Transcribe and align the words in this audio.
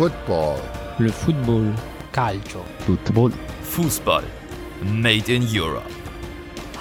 Football. 0.00 0.58
Le 0.96 1.12
football. 1.12 1.74
Calcio. 2.10 2.64
Football. 2.86 3.32
Fußball. 3.64 4.24
Made 4.82 5.30
in 5.30 5.46
Europe. 5.46 5.90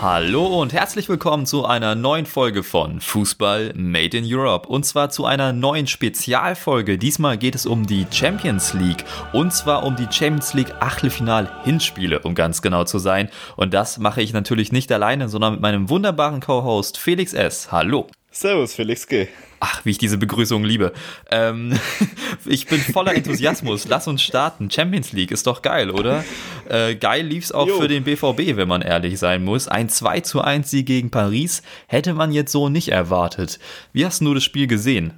Hallo 0.02 0.62
und 0.62 0.72
herzlich 0.72 1.10
willkommen 1.10 1.46
zu 1.46 1.66
einer 1.66 1.96
neuen 1.96 2.26
Folge 2.26 2.64
von 2.64 3.02
Fußball 3.02 3.74
Made 3.76 4.18
in 4.18 4.24
Europe. 4.26 4.70
Und 4.70 4.86
zwar 4.86 5.10
zu 5.10 5.26
einer 5.26 5.52
neuen 5.52 5.86
Spezialfolge. 5.86 6.98
Diesmal 6.98 7.38
geht 7.38 7.56
es 7.56 7.66
um 7.66 7.86
die 7.86 8.08
Champions 8.10 8.74
League. 8.74 9.04
Und 9.34 9.52
zwar 9.52 9.84
um 9.84 9.98
die 9.98 10.08
Champions 10.10 10.54
League 10.54 10.74
Achtelfinal-Hinspiele, 10.80 12.20
um 12.20 12.36
ganz 12.36 12.62
genau 12.62 12.86
zu 12.86 13.00
sein. 13.00 13.28
Und 13.58 13.74
das 13.74 13.98
mache 13.98 14.22
ich 14.22 14.32
natürlich 14.32 14.72
nicht 14.72 14.90
alleine, 14.94 15.28
sondern 15.28 15.56
mit 15.56 15.62
meinem 15.62 15.90
wunderbaren 15.90 16.40
Co-Host 16.40 16.98
Felix 16.98 17.34
S. 17.34 17.70
Hallo. 17.70 18.08
Servus, 18.32 18.76
Felix 18.76 19.08
G. 19.08 19.28
Ach, 19.60 19.84
wie 19.86 19.92
ich 19.92 19.98
diese 19.98 20.18
Begrüßung 20.18 20.64
liebe. 20.64 20.94
Ähm, 21.32 21.78
ich 22.46 22.68
bin 22.68 22.80
voller 22.80 23.16
Enthusiasmus. 23.16 23.88
Lass 23.88 24.08
uns 24.08 24.22
starten. 24.22 24.70
Champions 24.70 25.12
League 25.12 25.32
ist 25.32 25.48
doch 25.48 25.62
geil, 25.62 25.90
oder? 25.90 26.24
Äh, 26.70 26.96
geil 26.96 27.26
lief's 27.26 27.52
auch 27.52 27.68
Jo. 27.68 27.82
für 27.82 27.88
den 27.88 28.04
BVB, 28.04 28.56
wenn 28.56 28.68
man 28.68 28.82
ehrlich 28.82 29.18
sein 29.20 29.44
muss. 29.44 29.68
Ein 29.68 29.90
2 29.90 30.22
zu 30.22 30.42
1 30.42 30.70
Sieg 30.70 30.86
gegen 30.86 31.10
Paris 31.10 31.64
hätte 31.88 32.14
man 32.14 32.32
jetzt 32.32 32.52
so 32.52 32.70
nicht 32.70 32.90
erwartet. 32.90 33.60
Wie 33.92 34.06
hast 34.06 34.22
du 34.22 34.34
das 34.34 34.44
Spiel 34.44 34.68
gesehen? 34.68 35.14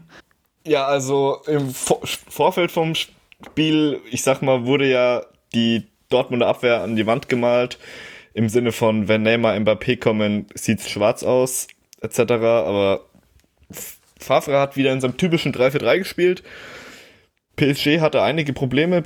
Ja, 0.66 0.86
also 0.86 1.42
im 1.48 1.74
Vor 1.74 2.02
Vorfeld 2.30 2.72
vom 2.72 2.94
Spiel, 2.96 4.00
ich 4.10 4.24
sag 4.24 4.42
mal, 4.42 4.66
wurde 4.66 4.90
ja 4.90 5.24
die 5.54 5.88
Dortmunder 6.10 6.48
Abwehr 6.48 6.82
an 6.82 6.96
die 6.96 7.06
Wand 7.06 7.30
gemalt. 7.30 7.78
Im 8.34 8.48
Sinne 8.48 8.72
von, 8.72 9.08
wenn 9.08 9.24
Neymar 9.24 9.56
Mbappé 9.56 9.98
kommen, 10.00 10.48
sieht's 10.54 10.90
schwarz 10.90 11.24
aus, 11.24 11.68
etc. 12.02 12.20
Aber 12.20 13.06
Favre 14.20 14.60
hat 14.60 14.76
wieder 14.76 14.92
in 14.92 15.02
seinem 15.02 15.18
typischen 15.18 15.54
3-4-3 15.54 15.98
gespielt. 16.00 16.44
PSG 17.56 18.00
hatte 18.00 18.22
einige 18.22 18.54
Probleme, 18.54 19.02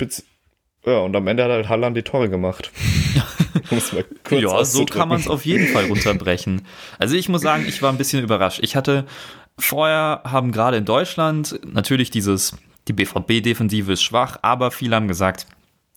ja, 0.84 0.98
und 0.98 1.16
am 1.16 1.26
Ende 1.26 1.44
hat 1.44 1.50
halt 1.50 1.68
Haaland 1.68 1.96
die 1.96 2.02
Tore 2.02 2.28
gemacht. 2.28 2.70
Ja, 4.30 4.64
so 4.64 4.84
kann 4.84 5.08
man 5.08 5.18
es 5.18 5.28
auf 5.28 5.44
jeden 5.44 5.66
Fall 5.66 5.86
runterbrechen. 5.86 6.66
Also 6.98 7.16
ich 7.16 7.28
muss 7.28 7.42
sagen, 7.42 7.64
ich 7.66 7.82
war 7.82 7.90
ein 7.90 7.98
bisschen 7.98 8.22
überrascht. 8.22 8.60
Ich 8.62 8.76
hatte 8.76 9.06
vorher 9.58 10.22
haben 10.24 10.52
gerade 10.52 10.76
in 10.76 10.84
Deutschland 10.84 11.58
natürlich 11.66 12.10
dieses, 12.10 12.56
die 12.86 12.92
BVB-Defensive 12.92 13.92
ist 13.92 14.02
schwach, 14.02 14.38
aber 14.42 14.70
viele 14.70 14.94
haben 14.94 15.08
gesagt, 15.08 15.46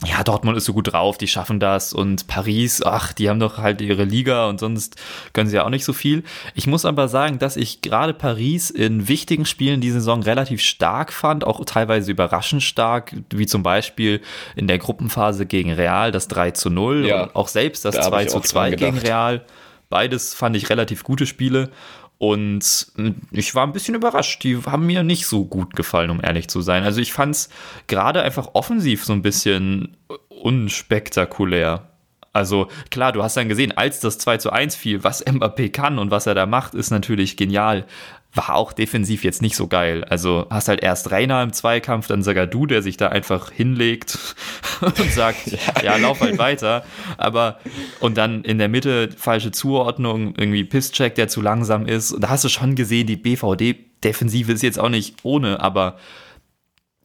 ja, 0.06 0.24
Dortmund 0.24 0.58
ist 0.58 0.64
so 0.64 0.72
gut 0.72 0.94
drauf, 0.94 1.18
die 1.18 1.28
schaffen 1.28 1.60
das 1.60 1.92
und 1.92 2.28
Paris, 2.28 2.82
ach, 2.82 3.12
die 3.12 3.30
haben 3.30 3.40
doch 3.42 3.58
halt 3.58 3.82
ihre 3.82 4.06
Liga 4.06 4.48
und 4.48 4.58
sonst 4.58 4.96
können 5.34 5.50
sie 5.50 5.58
ja 5.58 5.66
auch 5.66 5.70
nicht 5.70 5.84
so 5.84 5.92
viel. 5.92 6.24
Ich 6.56 6.68
muss 6.68 6.86
aber 6.86 7.10
sagen, 7.10 7.38
dass 7.38 7.58
ich 7.58 7.82
gerade 7.82 8.14
Paris 8.14 8.70
in 8.70 9.10
wichtigen 9.10 9.46
Spielen 9.46 9.82
die 9.82 9.92
Saison 9.92 10.24
relativ 10.24 10.62
stark 10.62 11.12
fand, 11.12 11.44
auch 11.44 11.66
teilweise 11.66 12.12
überraschend 12.12 12.64
stark, 12.64 13.14
wie 13.30 13.46
zum 13.46 13.62
Beispiel 13.62 14.22
in 14.56 14.68
der 14.68 14.78
Gruppenphase 14.78 15.46
gegen 15.46 15.74
Real 15.74 16.14
das 16.14 16.30
3 16.30 16.52
zu 16.52 16.70
0 16.70 17.06
Ja, 17.06 17.24
und 17.24 17.36
auch 17.36 17.50
selbst 17.50 17.84
das 17.84 17.96
da 17.96 18.04
hab 18.04 18.12
2 18.12 18.24
ich 18.24 18.30
zu 18.30 18.38
auch 18.38 18.42
2 18.44 18.70
dran 18.72 18.94
gegen. 18.94 18.98
Real. 19.00 19.46
Beides 19.90 20.34
fand 20.34 20.56
ich 20.56 20.70
relativ 20.70 21.04
gute 21.04 21.26
Spiele. 21.26 21.72
Und 22.20 22.88
äh, 22.98 23.14
ich 23.32 23.56
war 23.56 23.66
ein 23.66 23.72
bisschen 23.72 23.96
überrascht. 23.96 24.44
Die 24.44 24.58
haben 24.66 24.86
mir 24.86 25.04
nicht 25.04 25.26
so 25.26 25.46
gut 25.46 25.76
gefallen, 25.76 26.12
um 26.12 26.22
ehrlich 26.22 26.50
zu 26.50 26.62
sein. 26.62 26.84
Also 26.84 27.02
ich 27.02 27.14
fand 27.14 27.34
es 27.34 27.50
gerade 27.88 28.22
einfach 28.22 28.50
offensiv 28.54 29.04
so 29.04 29.14
ein 29.14 29.24
bisschen 29.24 29.98
unspektakulär. 30.28 31.88
Also 32.32 32.68
klar, 32.92 33.12
du 33.12 33.24
hast 33.24 33.38
dann 33.38 33.50
gesehen, 33.50 33.76
als 33.76 34.02
das 34.02 34.20
2 34.20 34.38
zu 34.38 34.52
1 34.52 34.76
fiel, 34.76 35.04
was 35.04 35.26
Mbappé 35.26 35.72
kann 35.72 35.98
und 35.98 36.12
was 36.12 36.28
er 36.28 36.36
da 36.36 36.46
macht, 36.46 36.76
ist 36.76 36.92
natürlich 36.92 37.38
genial. 37.38 37.86
War 38.34 38.56
auch 38.56 38.74
defensiv 38.74 39.24
jetzt 39.24 39.42
nicht 39.42 39.56
so 39.56 39.68
geil. 39.68 40.04
Also 40.04 40.46
hast 40.50 40.68
halt 40.68 40.84
erst 40.84 41.12
Reiner 41.12 41.42
im 41.42 41.52
Zweikampf, 41.52 42.08
dann 42.08 42.22
sogar 42.22 42.46
du, 42.46 42.68
der 42.68 42.84
sich 42.84 42.96
da 42.96 43.08
einfach 43.08 43.52
hinlegt 43.52 44.18
und 44.82 45.12
sagt, 45.12 45.48
ja, 45.84 45.96
lauf 45.98 46.22
halt 46.22 46.38
weiter. 46.38 46.86
Aber 47.18 47.60
und 48.00 48.18
dann 48.18 48.44
in 48.44 48.60
der 48.60 48.70
Mitte 48.70 49.10
falsche 49.18 49.52
Zuordnung, 49.52 50.36
irgendwie 50.38 50.64
Pisscheck, 50.64 51.16
der 51.16 51.28
zu 51.28 51.42
langsam 51.42 51.88
ist. 51.88 52.12
Und 52.12 52.22
da 52.22 52.30
hast 52.30 52.44
du 52.44 52.50
schon 52.50 52.76
gesehen, 52.76 53.08
die 53.08 53.18
BVD-Defensive 53.18 54.52
ist 54.52 54.62
jetzt 54.62 54.80
auch 54.80 54.90
nicht 54.90 55.18
ohne, 55.24 55.60
aber 55.60 55.98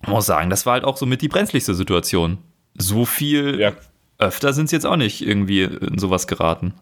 ich 0.03 0.09
muss 0.09 0.27
sagen, 0.27 0.51
das 0.51 0.67
war 0.67 0.75
halt 0.75 0.85
auch 0.85 0.99
so 0.99 1.07
mit 1.07 1.23
die 1.23 1.29
brenzligste 1.29 1.75
Situation. 1.75 2.39
So 2.77 3.07
viel 3.07 3.59
Ja, 3.59 3.73
öfter 4.19 4.53
sind 4.53 4.67
es 4.67 4.73
jetzt 4.73 4.87
auch 4.87 4.97
nicht 4.97 5.27
irgendwie 5.27 5.63
in 5.63 5.99
sowas 5.99 6.27
geraten. 6.27 6.75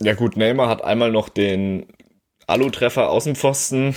Ja 0.00 0.14
gut, 0.14 0.36
Neymar 0.36 0.68
hat 0.68 0.84
einmal 0.84 1.10
noch 1.10 1.28
den 1.28 1.86
Alu-Treffer 2.46 3.10
aus 3.10 3.24
dem 3.24 3.36
Pfosten. 3.36 3.94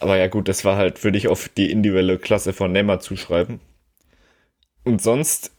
Aber 0.00 0.16
ja 0.16 0.26
gut, 0.26 0.48
das 0.48 0.64
war 0.64 0.76
halt, 0.76 1.04
würde 1.04 1.18
ich 1.18 1.28
auf 1.28 1.48
die 1.48 1.70
individuelle 1.70 2.18
Klasse 2.18 2.52
von 2.52 2.72
Neymar 2.72 3.00
zuschreiben. 3.00 3.60
Und 4.84 5.00
sonst, 5.00 5.52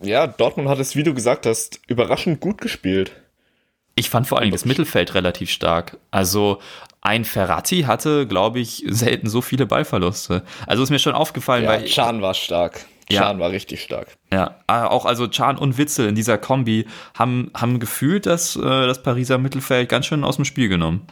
ja, 0.00 0.26
Dortmund 0.26 0.68
hat 0.68 0.78
es, 0.78 0.94
wie 0.94 1.02
du 1.02 1.12
gesagt 1.14 1.46
hast, 1.46 1.80
überraschend 1.88 2.40
gut 2.40 2.60
gespielt. 2.60 3.12
Ich 3.96 4.10
fand 4.10 4.26
vor 4.26 4.38
allem 4.38 4.50
das 4.50 4.64
Mittelfeld 4.64 5.14
relativ 5.14 5.50
stark. 5.50 5.98
Also 6.10 6.60
ein 7.00 7.24
Ferrati 7.24 7.82
hatte, 7.82 8.26
glaube 8.26 8.58
ich, 8.60 8.84
selten 8.88 9.28
so 9.28 9.40
viele 9.40 9.66
Ballverluste. 9.66 10.42
Also 10.66 10.82
ist 10.82 10.90
mir 10.90 10.98
schon 10.98 11.14
aufgefallen, 11.14 11.64
Ja, 11.64 11.70
weil 11.70 11.84
Chan 11.84 12.22
war 12.22 12.34
stark. 12.34 12.86
Ja. 13.10 13.22
Chan 13.22 13.38
war 13.38 13.50
richtig 13.50 13.82
stark. 13.82 14.16
Ja, 14.32 14.60
äh, 14.66 14.72
auch 14.72 15.04
also 15.04 15.28
Chan 15.28 15.58
und 15.58 15.76
Witzel 15.76 16.08
in 16.08 16.14
dieser 16.14 16.38
Kombi 16.38 16.86
haben, 17.18 17.50
haben 17.54 17.80
gefühlt 17.80 18.26
das, 18.26 18.56
äh, 18.56 18.60
das 18.60 19.02
Pariser 19.02 19.38
Mittelfeld 19.38 19.88
ganz 19.88 20.06
schön 20.06 20.24
aus 20.24 20.36
dem 20.36 20.44
Spiel 20.44 20.68
genommen. 20.68 21.06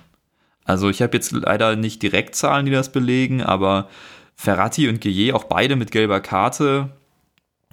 Also 0.64 0.88
ich 0.88 1.02
habe 1.02 1.16
jetzt 1.16 1.32
leider 1.32 1.76
nicht 1.76 2.02
direkt 2.02 2.34
Zahlen, 2.34 2.66
die 2.66 2.72
das 2.72 2.92
belegen, 2.92 3.42
aber 3.42 3.88
Ferrati 4.36 4.88
und 4.88 5.00
Gueye, 5.00 5.32
auch 5.32 5.44
beide 5.44 5.76
mit 5.76 5.90
gelber 5.90 6.20
Karte, 6.20 6.90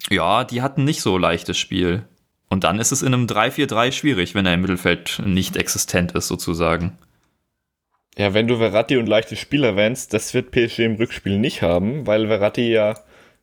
ja, 0.09 0.43
die 0.43 0.61
hatten 0.61 0.83
nicht 0.83 1.01
so 1.01 1.17
leichtes 1.17 1.57
Spiel. 1.57 2.03
Und 2.49 2.63
dann 2.63 2.79
ist 2.79 2.91
es 2.91 3.03
in 3.03 3.13
einem 3.13 3.27
3-4-3 3.27 3.91
schwierig, 3.91 4.33
wenn 4.33 4.45
er 4.45 4.55
im 4.55 4.61
Mittelfeld 4.61 5.21
nicht 5.23 5.55
existent 5.55 6.13
ist, 6.13 6.27
sozusagen. 6.27 6.97
Ja, 8.17 8.33
wenn 8.33 8.47
du 8.47 8.57
Verratti 8.57 8.97
und 8.97 9.07
leichte 9.07 9.35
Spieler 9.35 9.69
erwähnst, 9.69 10.13
das 10.13 10.33
wird 10.33 10.51
PSG 10.51 10.79
im 10.79 10.95
Rückspiel 10.95 11.37
nicht 11.37 11.61
haben, 11.61 12.07
weil 12.07 12.27
Verratti 12.27 12.69
ja 12.69 12.95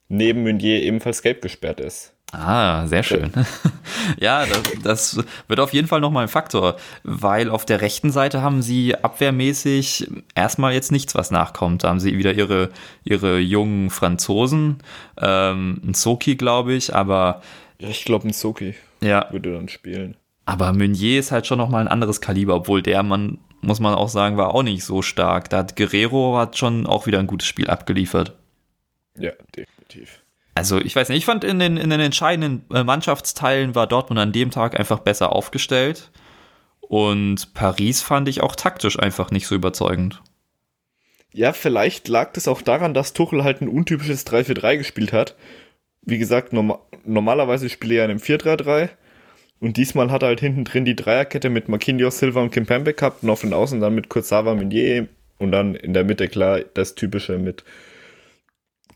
neben 0.08 0.42
Meunier 0.42 0.82
ebenfalls 0.82 1.22
gelb 1.22 1.42
gesperrt 1.42 1.80
ist. 1.80 2.16
Ah, 2.32 2.86
sehr 2.86 3.02
schön. 3.02 3.30
ja, 4.20 4.44
das, 4.46 4.62
das 4.82 5.24
wird 5.46 5.60
auf 5.60 5.72
jeden 5.72 5.86
Fall 5.86 6.00
nochmal 6.00 6.24
ein 6.24 6.28
Faktor, 6.28 6.76
weil 7.04 7.48
auf 7.48 7.64
der 7.64 7.80
rechten 7.80 8.10
Seite 8.10 8.42
haben 8.42 8.62
sie 8.62 8.96
abwehrmäßig 8.96 10.10
erstmal 10.34 10.74
jetzt 10.74 10.90
nichts, 10.90 11.14
was 11.14 11.30
nachkommt. 11.30 11.84
Da 11.84 11.88
haben 11.88 12.00
sie 12.00 12.18
wieder 12.18 12.32
ihre, 12.34 12.70
ihre 13.04 13.38
jungen 13.38 13.90
Franzosen, 13.90 14.78
ähm, 15.20 15.80
Nsoki, 15.86 16.34
glaube 16.34 16.74
ich, 16.74 16.94
aber 16.94 17.42
ich 17.78 18.04
glaube, 18.04 18.26
ein 18.28 18.32
Soki 18.32 18.74
ja, 19.00 19.28
würde 19.30 19.52
dann 19.52 19.68
spielen. 19.68 20.16
aber 20.46 20.72
Meunier 20.72 21.20
ist 21.20 21.30
halt 21.30 21.46
schon 21.46 21.58
nochmal 21.58 21.82
ein 21.82 21.88
anderes 21.88 22.20
Kaliber, 22.20 22.56
obwohl 22.56 22.82
der 22.82 23.02
Mann, 23.04 23.38
muss 23.60 23.80
man 23.80 23.94
auch 23.94 24.08
sagen, 24.08 24.36
war 24.36 24.52
auch 24.52 24.62
nicht 24.62 24.84
so 24.84 25.00
stark. 25.00 25.48
Da 25.50 25.58
hat 25.58 25.76
Guerrero 25.76 26.36
hat 26.36 26.58
schon 26.58 26.86
auch 26.86 27.06
wieder 27.06 27.20
ein 27.20 27.26
gutes 27.26 27.46
Spiel 27.46 27.68
abgeliefert. 27.68 28.34
Ja, 29.16 29.30
definitiv. 29.56 29.75
Also 30.54 30.80
ich 30.80 30.96
weiß 30.96 31.10
nicht, 31.10 31.18
ich 31.18 31.26
fand 31.26 31.44
in 31.44 31.58
den, 31.58 31.76
in 31.76 31.90
den 31.90 32.00
entscheidenden 32.00 32.64
äh, 32.74 32.82
Mannschaftsteilen 32.82 33.74
war 33.74 33.86
Dortmund 33.86 34.18
an 34.18 34.32
dem 34.32 34.50
Tag 34.50 34.78
einfach 34.78 35.00
besser 35.00 35.32
aufgestellt. 35.32 36.10
Und 36.80 37.52
Paris 37.52 38.00
fand 38.00 38.28
ich 38.28 38.42
auch 38.42 38.56
taktisch 38.56 38.98
einfach 38.98 39.30
nicht 39.30 39.46
so 39.46 39.54
überzeugend. 39.54 40.22
Ja, 41.32 41.52
vielleicht 41.52 42.08
lag 42.08 42.32
das 42.32 42.48
auch 42.48 42.62
daran, 42.62 42.94
dass 42.94 43.12
Tuchel 43.12 43.44
halt 43.44 43.60
ein 43.60 43.68
untypisches 43.68 44.26
3-4-3 44.26 44.78
gespielt 44.78 45.12
hat. 45.12 45.36
Wie 46.02 46.18
gesagt, 46.18 46.52
norma 46.52 46.78
normalerweise 47.04 47.68
spielt 47.68 47.92
er 47.92 48.04
in 48.04 48.10
einem 48.12 48.20
4-3-3. 48.20 48.88
Und 49.60 49.76
diesmal 49.76 50.10
hat 50.10 50.22
er 50.22 50.28
halt 50.28 50.40
hinten 50.40 50.64
drin 50.64 50.84
die 50.84 50.96
Dreierkette 50.96 51.50
mit 51.50 51.68
Marquinhos, 51.68 52.18
Silva 52.18 52.40
und 52.40 52.50
Kimpembe 52.50 52.94
gehabt 52.94 53.22
und 53.22 53.30
auf 53.30 53.42
den 53.42 53.52
Außen 53.52 53.80
dann 53.80 53.94
mit 53.94 54.08
Kurzawa, 54.08 54.54
Meunier 54.54 55.08
und 55.38 55.52
dann 55.52 55.74
in 55.74 55.92
der 55.92 56.04
Mitte 56.04 56.28
klar 56.28 56.60
das 56.74 56.94
typische 56.94 57.38
mit 57.38 57.64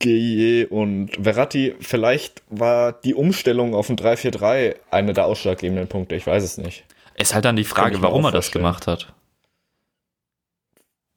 Gueye 0.03 0.67
und 0.67 1.11
Verratti. 1.23 1.75
Vielleicht 1.81 2.43
war 2.49 2.93
die 2.93 3.15
Umstellung 3.15 3.75
auf 3.75 3.89
ein 3.89 3.97
3-4-3 3.97 4.77
einer 4.91 5.13
der 5.13 5.27
ausschlaggebenden 5.27 5.89
Punkte, 5.89 6.17
ich 6.17 6.27
weiß 6.27 6.43
es 6.43 6.59
nicht. 6.59 6.85
Ist 7.17 7.35
halt 7.35 7.45
dann 7.45 7.57
die 7.57 7.65
Frage, 7.65 8.01
warum 8.03 8.25
er 8.25 8.33
das 8.33 8.51
gemacht 8.51 8.87
hat. 8.87 9.13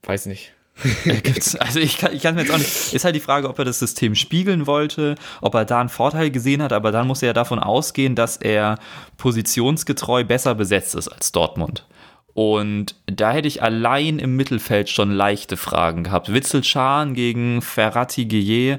Weiß 0.03 0.25
nicht. 0.25 0.51
Äh, 1.05 1.21
Also 1.59 1.79
ich 1.79 1.97
kann, 1.97 2.13
ich 2.13 2.23
kann 2.23 2.35
mir 2.35 2.41
jetzt 2.41 2.51
auch 2.51 2.57
nicht. 2.57 2.93
Ist 2.93 3.05
halt 3.05 3.15
die 3.15 3.19
Frage, 3.19 3.47
ob 3.47 3.57
er 3.59 3.65
das 3.65 3.79
System 3.79 4.15
spiegeln 4.15 4.67
wollte, 4.67 5.15
ob 5.41 5.53
er 5.55 5.65
da 5.65 5.79
einen 5.79 5.89
Vorteil 5.89 6.31
gesehen 6.31 6.61
hat, 6.61 6.73
aber 6.73 6.91
dann 6.91 7.07
muss 7.07 7.21
er 7.21 7.27
ja 7.27 7.33
davon 7.33 7.59
ausgehen, 7.59 8.15
dass 8.15 8.37
er 8.37 8.79
positionsgetreu 9.17 10.23
besser 10.23 10.55
besetzt 10.55 10.95
ist 10.95 11.07
als 11.07 11.31
Dortmund. 11.31 11.85
Und 12.33 12.95
da 13.05 13.31
hätte 13.31 13.47
ich 13.47 13.61
allein 13.61 14.17
im 14.19 14.35
Mittelfeld 14.35 14.89
schon 14.89 15.11
leichte 15.11 15.55
Fragen 15.55 16.03
gehabt. 16.03 16.33
Witzel 16.33 16.63
Schahn 16.63 17.13
gegen 17.13 17.61
Ferrati 17.61 18.25
Gueye. 18.25 18.77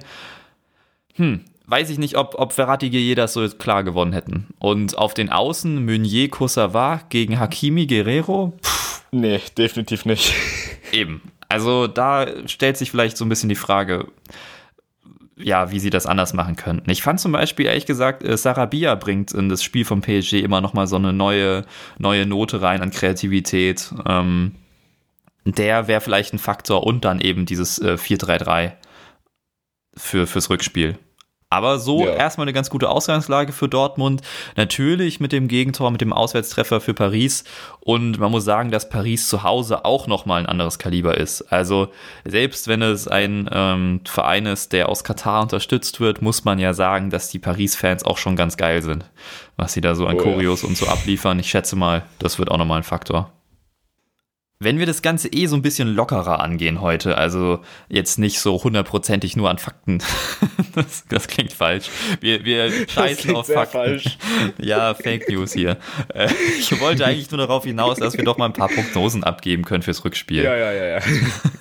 Hm, 1.15 1.41
weiß 1.67 1.91
ich 1.91 1.99
nicht, 1.99 2.17
ob, 2.17 2.35
ob 2.37 2.53
Ferrati 2.53 2.91
Gueye 2.91 3.15
das 3.15 3.33
so 3.33 3.49
klar 3.49 3.85
gewonnen 3.85 4.13
hätten. 4.13 4.49
Und 4.59 4.99
auf 4.99 5.15
den 5.15 5.31
Außen 5.31 5.85
Meunier 5.85 6.29
Kurzawa 6.29 7.03
gegen 7.09 7.39
Hakimi 7.39 7.87
Guerrero. 7.87 8.55
Nee, 9.13 9.41
definitiv 9.57 10.05
nicht. 10.05 10.35
Eben. 10.93 11.23
Also 11.49 11.87
da 11.87 12.27
stellt 12.47 12.77
sich 12.77 12.91
vielleicht 12.91 13.17
so 13.17 13.25
ein 13.25 13.29
bisschen 13.29 13.49
die 13.49 13.55
Frage, 13.55 14.09
ja, 15.37 15.71
wie 15.71 15.81
sie 15.81 15.91
das 15.91 16.07
anders 16.07 16.33
machen 16.33 16.57
könnten. 16.57 16.91
Ich 16.91 17.03
fand 17.03 17.21
zum 17.21 17.33
Beispiel, 17.33 17.67
ehrlich 17.67 17.87
gesagt, 17.87 18.23
äh, 18.23 18.37
Sarabia 18.37 18.95
bringt 18.95 19.33
in 19.33 19.49
das 19.49 19.63
Spiel 19.63 19.85
vom 19.85 20.01
PSG 20.01 20.35
immer 20.35 20.61
nochmal 20.61 20.87
so 20.87 20.97
eine 20.97 21.13
neue, 21.13 21.65
neue 21.99 22.27
Note 22.27 22.63
rein 22.63 22.83
an 22.83 22.91
Kreativität. 22.91 23.93
Ähm, 24.07 24.55
der 25.45 25.89
wäre 25.89 26.01
vielleicht 26.01 26.33
ein 26.33 26.39
Faktor 26.39 26.87
und 26.87 27.05
dann 27.05 27.21
eben 27.21 27.47
dieses 27.47 27.79
äh, 27.79 27.97
4-3-3 27.99 28.73
für, 29.97 30.27
fürs 30.27 30.51
Rückspiel. 30.51 30.99
Aber 31.55 31.79
so 31.79 32.05
ja. 32.05 32.15
erstmal 32.15 32.47
eine 32.47 32.53
ganz 32.53 32.69
gute 32.69 32.89
Ausgangslage 32.89 33.53
für 33.53 33.69
Dortmund. 33.69 34.23
Natürlich 34.57 35.21
mit 35.21 35.31
dem 35.31 35.47
Gegentor, 35.47 35.93
mit 35.93 36.01
dem 36.01 36.13
Auswärtstreffer 36.13 36.81
für 36.81 36.95
Paris. 36.95 37.45
Und 37.79 38.19
man 38.19 38.33
muss 38.33 38.45
sagen, 38.45 38.73
dass 38.73 38.89
Paris 38.89 39.29
zu 39.29 39.45
Hause 39.45 39.85
auch 39.85 40.09
nochmal 40.09 40.41
ein 40.41 40.47
anderes 40.47 40.81
Kaliber 40.81 41.17
ist. 41.17 41.43
Also 41.53 41.93
selbst 42.25 42.67
wenn 42.67 42.83
es 42.83 43.07
ein 43.07 43.49
ähm, 43.53 44.01
Verein 44.05 44.47
ist, 44.47 44.73
der 44.73 44.89
aus 44.89 45.05
Katar 45.05 45.43
unterstützt 45.43 46.01
wird, 46.01 46.23
muss 46.23 46.45
man 46.45 46.59
ja 46.59 46.75
sagen, 46.75 47.11
dass 47.11 47.29
die 47.29 47.39
Paris-Fans 47.39 48.05
auch 48.05 48.19
schon 48.19 48.35
ganz 48.35 48.57
geil 48.57 48.83
sind. 48.83 49.05
Was 49.57 49.75
sie 49.75 49.81
da 49.81 49.95
so 49.95 50.09
an 50.09 50.17
oh, 50.17 50.23
Choreos 50.25 50.63
ja. 50.63 50.69
und 50.69 50.77
so 50.77 50.89
abliefern. 50.89 51.39
Ich 51.39 51.51
schätze 51.51 51.77
mal, 51.77 52.03
das 52.19 52.41
wird 52.41 52.51
auch 52.51 52.59
nochmal 52.59 52.79
ein 52.79 52.83
Faktor. 52.83 53.31
Wenn 54.61 54.79
wir 54.79 54.87
das 54.87 55.03
Ganze 55.03 55.29
eh 55.29 55.47
so 55.47 55.57
ein 55.57 55.63
bisschen 55.63 55.95
lockerer 55.95 56.41
angehen 56.41 56.81
heute, 56.81 57.19
also 57.19 57.61
jetzt 57.89 58.19
nicht 58.19 58.39
so 58.39 58.63
hundertprozentig 58.63 59.37
nur 59.37 59.51
an 59.51 59.59
Fakten, 59.59 59.99
das, 60.75 61.05
das, 61.09 61.27
klingt 61.27 61.53
falsch. 61.53 61.91
Wir, 62.21 62.45
wir 62.45 62.71
scheißen 62.89 63.35
auf 63.35 63.49
Fakten. 63.49 63.73
Falsch. 63.73 64.19
Ja, 64.59 64.95
Fake 64.95 65.29
News 65.29 65.53
hier. 65.53 65.77
Äh, 66.15 66.29
ich 66.59 66.81
wollte 66.81 67.05
eigentlich 67.05 67.31
nur 67.31 67.39
darauf 67.39 67.65
hinaus, 67.65 67.99
dass 67.99 68.17
wir 68.17 68.25
doch 68.25 68.39
mal 68.39 68.47
ein 68.47 68.53
paar 68.53 68.69
Prognosen 68.69 69.25
abgeben 69.25 69.65
können 69.65 69.83
fürs 69.83 70.05
Rückspiel. 70.05 70.45
Ja, 70.45 70.57
ja, 70.57 70.73
ja, 70.73 70.85
ja. 70.87 71.01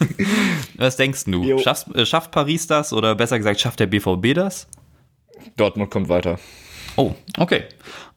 Was 0.75 0.95
denkst 0.95 1.23
du? 1.25 1.59
Schaffst, 1.59 1.93
äh, 1.95 2.05
schafft 2.05 2.31
Paris 2.31 2.67
das 2.67 2.93
oder 2.93 3.15
besser 3.15 3.37
gesagt, 3.37 3.59
schafft 3.59 3.79
der 3.79 3.87
BVB 3.87 4.35
das? 4.35 4.67
Dortmund 5.57 5.89
kommt 5.89 6.09
weiter. 6.09 6.39
Oh, 6.95 7.15
okay. 7.37 7.63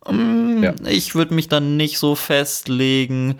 Um, 0.00 0.62
ja. 0.62 0.74
Ich 0.86 1.14
würde 1.14 1.34
mich 1.34 1.48
dann 1.48 1.76
nicht 1.76 1.98
so 1.98 2.14
festlegen 2.14 3.38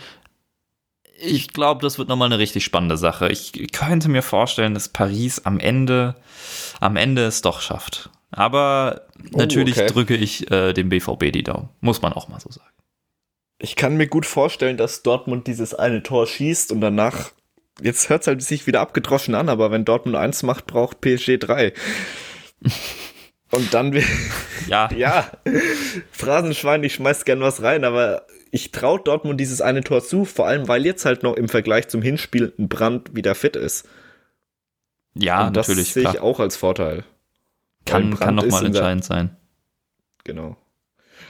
ich 1.18 1.48
glaube, 1.48 1.82
das 1.82 1.98
wird 1.98 2.08
nochmal 2.08 2.26
eine 2.26 2.38
richtig 2.38 2.64
spannende 2.64 2.96
Sache. 2.96 3.28
Ich 3.28 3.52
könnte 3.72 4.08
mir 4.08 4.22
vorstellen, 4.22 4.74
dass 4.74 4.88
Paris 4.88 5.42
am 5.44 5.58
Ende, 5.58 6.16
am 6.80 6.96
Ende 6.96 7.24
es 7.24 7.42
doch 7.42 7.60
schafft. 7.60 8.10
Aber 8.30 9.02
oh, 9.32 9.38
natürlich 9.38 9.76
okay. 9.76 9.86
drücke 9.86 10.16
ich 10.16 10.50
äh, 10.50 10.72
dem 10.72 10.88
BVB 10.88 11.32
die 11.32 11.42
Daumen. 11.42 11.70
Muss 11.80 12.02
man 12.02 12.12
auch 12.12 12.28
mal 12.28 12.40
so 12.40 12.50
sagen. 12.50 12.70
Ich 13.58 13.76
kann 13.76 13.96
mir 13.96 14.06
gut 14.06 14.26
vorstellen, 14.26 14.76
dass 14.76 15.02
Dortmund 15.02 15.46
dieses 15.46 15.74
eine 15.74 16.02
Tor 16.02 16.26
schießt 16.26 16.72
und 16.72 16.80
danach, 16.82 17.30
jetzt 17.80 18.10
hört 18.10 18.22
es 18.22 18.26
halt 18.26 18.42
sich 18.42 18.66
wieder 18.66 18.80
abgedroschen 18.80 19.34
an, 19.34 19.48
aber 19.48 19.70
wenn 19.70 19.86
Dortmund 19.86 20.16
eins 20.16 20.42
macht, 20.42 20.66
braucht 20.66 21.00
PSG 21.00 21.38
drei. 21.38 21.72
Und 23.52 23.72
dann, 23.74 23.96
ja, 24.66 24.90
ja, 24.96 25.30
Phrasenschwein, 26.10 26.82
ich 26.82 26.94
schmeiß 26.94 27.24
gern 27.24 27.40
was 27.40 27.62
rein, 27.62 27.84
aber 27.84 28.26
ich 28.56 28.72
traue 28.72 29.00
Dortmund 29.00 29.38
dieses 29.38 29.60
eine 29.60 29.84
Tor 29.84 30.02
zu, 30.02 30.24
vor 30.24 30.46
allem 30.46 30.66
weil 30.66 30.86
jetzt 30.86 31.04
halt 31.04 31.22
noch 31.22 31.36
im 31.36 31.48
Vergleich 31.48 31.88
zum 31.88 32.00
Hinspiel 32.00 32.54
ein 32.58 32.68
Brand 32.68 33.14
wieder 33.14 33.34
fit 33.34 33.54
ist. 33.54 33.86
Ja, 35.14 35.46
Und 35.46 35.56
das 35.56 35.68
natürlich. 35.68 35.92
Das 35.92 36.02
sehe 36.02 36.10
ich 36.10 36.20
auch 36.20 36.40
als 36.40 36.56
Vorteil. 36.56 37.04
Kann, 37.84 38.18
kann 38.18 38.34
nochmal 38.34 38.64
entscheidend 38.64 39.04
sein. 39.04 39.36
Genau. 40.24 40.56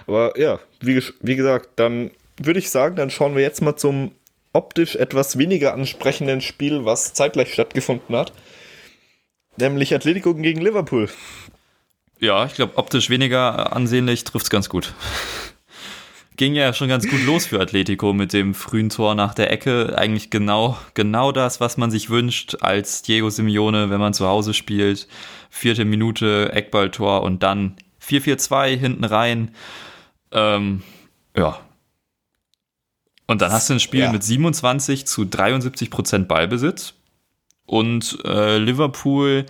Aber 0.06 0.38
ja, 0.38 0.60
wie, 0.80 1.02
wie 1.20 1.36
gesagt, 1.36 1.70
dann 1.76 2.12
würde 2.40 2.60
ich 2.60 2.70
sagen, 2.70 2.94
dann 2.94 3.10
schauen 3.10 3.34
wir 3.34 3.42
jetzt 3.42 3.60
mal 3.60 3.76
zum 3.76 4.12
optisch 4.52 4.94
etwas 4.94 5.36
weniger 5.36 5.74
ansprechenden 5.74 6.40
Spiel, 6.40 6.84
was 6.84 7.12
zeitgleich 7.12 7.52
stattgefunden 7.52 8.16
hat. 8.16 8.32
Nämlich 9.56 9.92
Atletico 9.94 10.32
gegen 10.34 10.60
Liverpool. 10.60 11.08
Ja, 12.20 12.46
ich 12.46 12.54
glaube, 12.54 12.78
optisch 12.78 13.10
weniger 13.10 13.74
ansehnlich 13.74 14.22
trifft 14.22 14.46
es 14.46 14.50
ganz 14.50 14.68
gut 14.68 14.94
ging 16.36 16.54
ja 16.54 16.72
schon 16.72 16.88
ganz 16.88 17.08
gut 17.08 17.24
los 17.24 17.46
für 17.46 17.60
Atletico 17.60 18.12
mit 18.12 18.32
dem 18.32 18.54
frühen 18.54 18.90
Tor 18.90 19.14
nach 19.14 19.34
der 19.34 19.50
Ecke. 19.50 19.96
Eigentlich 19.98 20.30
genau, 20.30 20.76
genau 20.94 21.32
das, 21.32 21.60
was 21.60 21.76
man 21.76 21.90
sich 21.90 22.10
wünscht 22.10 22.56
als 22.60 23.02
Diego 23.02 23.30
Simeone, 23.30 23.90
wenn 23.90 24.00
man 24.00 24.14
zu 24.14 24.26
Hause 24.26 24.54
spielt. 24.54 25.08
Vierte 25.50 25.84
Minute, 25.84 26.52
Eckballtor 26.52 27.22
und 27.22 27.42
dann 27.42 27.76
4-4-2 28.02 28.76
hinten 28.76 29.04
rein. 29.04 29.54
Ähm, 30.32 30.82
ja. 31.36 31.58
Und 33.26 33.42
dann 33.42 33.50
hast 33.50 33.68
du 33.68 33.74
ein 33.74 33.80
Spiel 33.80 34.00
ja. 34.00 34.12
mit 34.12 34.22
27 34.22 35.06
zu 35.06 35.24
73 35.24 35.90
Prozent 35.90 36.28
Ballbesitz. 36.28 36.94
Und 37.64 38.18
äh, 38.24 38.58
Liverpool, 38.58 39.46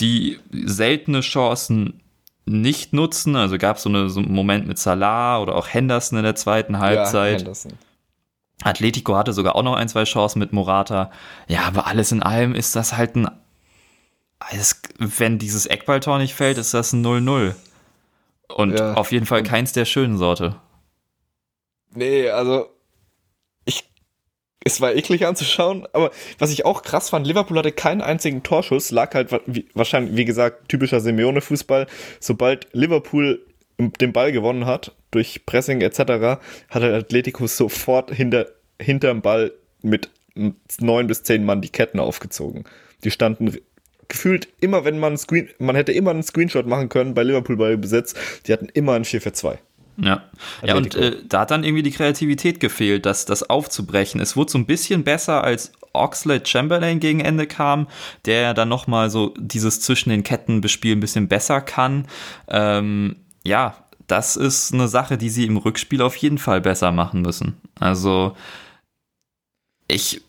die 0.00 0.38
seltene 0.50 1.20
Chancen 1.20 2.01
nicht 2.44 2.92
nutzen. 2.92 3.36
Also 3.36 3.58
gab 3.58 3.78
so 3.78 3.94
es 3.94 4.14
so 4.14 4.20
einen 4.20 4.32
Moment 4.32 4.66
mit 4.66 4.78
Salah 4.78 5.40
oder 5.40 5.54
auch 5.54 5.68
Henderson 5.68 6.18
in 6.18 6.24
der 6.24 6.34
zweiten 6.34 6.78
Halbzeit. 6.78 7.42
Ja, 7.42 7.52
Atletico 8.64 9.16
hatte 9.16 9.32
sogar 9.32 9.56
auch 9.56 9.62
noch 9.62 9.74
ein, 9.74 9.88
zwei 9.88 10.04
Chancen 10.04 10.38
mit 10.38 10.52
Morata. 10.52 11.10
Ja, 11.48 11.62
aber 11.62 11.86
alles 11.86 12.12
in 12.12 12.22
allem 12.22 12.54
ist 12.54 12.76
das 12.76 12.96
halt 12.96 13.16
ein. 13.16 13.28
wenn 14.98 15.38
dieses 15.38 15.66
Eckballtor 15.66 16.18
nicht 16.18 16.34
fällt, 16.34 16.58
ist 16.58 16.74
das 16.74 16.92
ein 16.92 17.04
0-0. 17.04 17.54
Und 18.48 18.78
ja. 18.78 18.94
auf 18.94 19.12
jeden 19.12 19.26
Fall 19.26 19.42
keins 19.42 19.72
der 19.72 19.84
schönen 19.84 20.18
Sorte. 20.18 20.56
Nee, 21.94 22.28
also 22.30 22.68
es 24.64 24.80
war 24.80 24.94
eklig 24.94 25.26
anzuschauen, 25.26 25.86
aber 25.92 26.10
was 26.38 26.50
ich 26.50 26.64
auch 26.64 26.82
krass 26.82 27.10
fand, 27.10 27.26
Liverpool 27.26 27.58
hatte 27.58 27.72
keinen 27.72 28.00
einzigen 28.00 28.42
Torschuss, 28.42 28.90
lag 28.90 29.14
halt 29.14 29.30
wahrscheinlich, 29.74 30.16
wie 30.16 30.24
gesagt, 30.24 30.68
typischer 30.68 31.00
Simeone-Fußball. 31.00 31.86
Sobald 32.20 32.68
Liverpool 32.72 33.44
den 33.78 34.12
Ball 34.12 34.32
gewonnen 34.32 34.66
hat, 34.66 34.94
durch 35.10 35.44
Pressing 35.46 35.80
etc., 35.80 36.40
hat 36.68 36.82
Atletico 36.82 37.46
sofort 37.46 38.14
hinter, 38.14 38.46
hinterm 38.80 39.22
Ball 39.22 39.52
mit 39.82 40.10
neun 40.80 41.06
bis 41.06 41.22
zehn 41.22 41.44
Mann 41.44 41.60
die 41.60 41.68
Ketten 41.68 41.98
aufgezogen. 41.98 42.64
Die 43.04 43.10
standen 43.10 43.58
gefühlt 44.08 44.48
immer, 44.60 44.84
wenn 44.84 44.98
man 44.98 45.16
Screen, 45.16 45.48
man 45.58 45.74
hätte 45.74 45.92
immer 45.92 46.10
einen 46.10 46.22
Screenshot 46.22 46.66
machen 46.66 46.88
können 46.88 47.14
bei 47.14 47.22
Liverpool 47.22 47.56
bei 47.56 47.76
Besitz, 47.76 48.14
die 48.46 48.52
hatten 48.52 48.68
immer 48.72 48.92
ein 48.92 49.04
4 49.04 49.20
für 49.20 49.32
2. 49.32 49.58
Ja, 49.96 50.22
ja 50.64 50.74
und 50.74 50.94
äh, 50.94 51.16
da 51.28 51.40
hat 51.40 51.50
dann 51.50 51.64
irgendwie 51.64 51.82
die 51.82 51.90
Kreativität 51.90 52.60
gefehlt, 52.60 53.06
das, 53.06 53.24
das 53.24 53.48
aufzubrechen. 53.48 54.20
Es 54.20 54.36
wurde 54.36 54.52
so 54.52 54.58
ein 54.58 54.66
bisschen 54.66 55.04
besser, 55.04 55.44
als 55.44 55.72
Oxlade 55.92 56.46
Chamberlain 56.46 57.00
gegen 57.00 57.20
Ende 57.20 57.46
kam, 57.46 57.86
der 58.24 58.54
dann 58.54 58.68
nochmal 58.68 59.10
so 59.10 59.34
dieses 59.38 59.80
zwischen 59.80 60.10
den 60.10 60.22
Ketten 60.22 60.60
bespielen 60.60 60.98
ein 60.98 61.00
bisschen 61.00 61.28
besser 61.28 61.60
kann. 61.60 62.06
Ähm, 62.48 63.16
ja, 63.44 63.76
das 64.06 64.36
ist 64.36 64.72
eine 64.72 64.88
Sache, 64.88 65.18
die 65.18 65.30
sie 65.30 65.46
im 65.46 65.56
Rückspiel 65.56 66.02
auf 66.02 66.16
jeden 66.16 66.38
Fall 66.38 66.60
besser 66.60 66.92
machen 66.92 67.22
müssen. 67.22 67.60
Also, 67.78 68.36
ich 69.88 70.22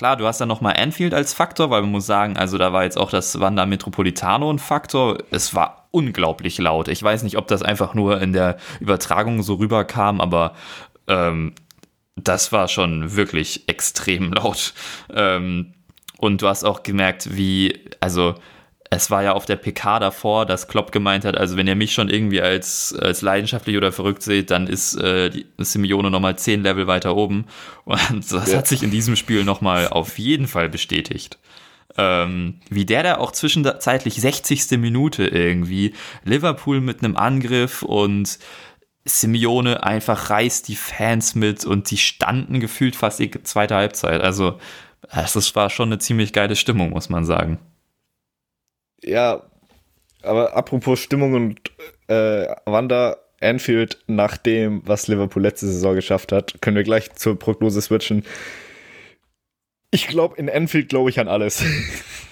Klar, 0.00 0.16
du 0.16 0.26
hast 0.26 0.40
dann 0.40 0.48
nochmal 0.48 0.76
Anfield 0.78 1.12
als 1.12 1.34
Faktor, 1.34 1.68
weil 1.68 1.82
man 1.82 1.90
muss 1.90 2.06
sagen, 2.06 2.38
also 2.38 2.56
da 2.56 2.72
war 2.72 2.84
jetzt 2.84 2.96
auch 2.96 3.10
das 3.10 3.38
Wanda 3.38 3.66
Metropolitano 3.66 4.50
ein 4.50 4.58
Faktor. 4.58 5.18
Es 5.30 5.54
war 5.54 5.88
unglaublich 5.90 6.56
laut. 6.56 6.88
Ich 6.88 7.02
weiß 7.02 7.22
nicht, 7.22 7.36
ob 7.36 7.48
das 7.48 7.62
einfach 7.62 7.92
nur 7.92 8.18
in 8.22 8.32
der 8.32 8.56
Übertragung 8.80 9.42
so 9.42 9.56
rüberkam, 9.56 10.22
aber 10.22 10.54
ähm, 11.06 11.52
das 12.16 12.50
war 12.50 12.68
schon 12.68 13.14
wirklich 13.14 13.68
extrem 13.68 14.32
laut. 14.32 14.72
Ähm, 15.12 15.74
und 16.16 16.40
du 16.40 16.48
hast 16.48 16.64
auch 16.64 16.82
gemerkt, 16.82 17.36
wie, 17.36 17.78
also 18.00 18.36
es 18.92 19.08
war 19.08 19.22
ja 19.22 19.32
auf 19.32 19.46
der 19.46 19.54
PK 19.54 20.00
davor, 20.00 20.46
dass 20.46 20.66
Klopp 20.66 20.90
gemeint 20.90 21.24
hat, 21.24 21.36
also 21.36 21.56
wenn 21.56 21.68
ihr 21.68 21.76
mich 21.76 21.92
schon 21.92 22.08
irgendwie 22.08 22.42
als, 22.42 22.92
als 22.92 23.22
leidenschaftlich 23.22 23.76
oder 23.76 23.92
verrückt 23.92 24.22
seht, 24.22 24.50
dann 24.50 24.66
ist 24.66 24.96
äh, 24.96 25.30
die 25.30 25.46
Simeone 25.58 26.10
nochmal 26.10 26.36
zehn 26.36 26.62
Level 26.64 26.88
weiter 26.88 27.16
oben. 27.16 27.46
Und 27.84 28.32
das 28.32 28.50
ja. 28.50 28.58
hat 28.58 28.66
sich 28.66 28.82
in 28.82 28.90
diesem 28.90 29.14
Spiel 29.14 29.44
nochmal 29.44 29.88
auf 29.88 30.18
jeden 30.18 30.48
Fall 30.48 30.68
bestätigt. 30.68 31.38
Ähm, 31.96 32.60
wie 32.68 32.84
der 32.84 33.04
da 33.04 33.18
auch 33.18 33.30
zwischenzeitlich 33.30 34.14
60. 34.14 34.72
Minute 34.72 35.24
irgendwie, 35.24 35.94
Liverpool 36.24 36.80
mit 36.80 37.04
einem 37.04 37.16
Angriff 37.16 37.82
und 37.82 38.40
Simeone 39.04 39.84
einfach 39.84 40.30
reißt 40.30 40.66
die 40.66 40.76
Fans 40.76 41.36
mit 41.36 41.64
und 41.64 41.90
die 41.92 41.96
standen 41.96 42.58
gefühlt 42.58 42.96
fast 42.96 43.20
die 43.20 43.30
zweite 43.30 43.76
Halbzeit. 43.76 44.20
Also, 44.20 44.58
das 45.12 45.54
war 45.54 45.70
schon 45.70 45.90
eine 45.90 45.98
ziemlich 45.98 46.32
geile 46.32 46.56
Stimmung, 46.56 46.90
muss 46.90 47.08
man 47.08 47.24
sagen. 47.24 47.58
Ja, 49.04 49.42
aber 50.22 50.56
apropos 50.56 51.00
Stimmung 51.00 51.34
und 51.34 51.72
äh, 52.08 52.46
Wanda 52.66 53.16
Anfield 53.40 53.98
nach 54.06 54.36
dem, 54.36 54.82
was 54.84 55.08
Liverpool 55.08 55.42
letzte 55.42 55.66
Saison 55.66 55.94
geschafft 55.94 56.30
hat, 56.32 56.60
können 56.60 56.76
wir 56.76 56.84
gleich 56.84 57.12
zur 57.12 57.38
Prognose 57.38 57.80
switchen. 57.80 58.24
Ich 59.90 60.06
glaube, 60.08 60.36
in 60.36 60.50
Anfield 60.50 60.88
glaube 60.88 61.10
ich 61.10 61.18
an 61.18 61.28
alles. 61.28 61.64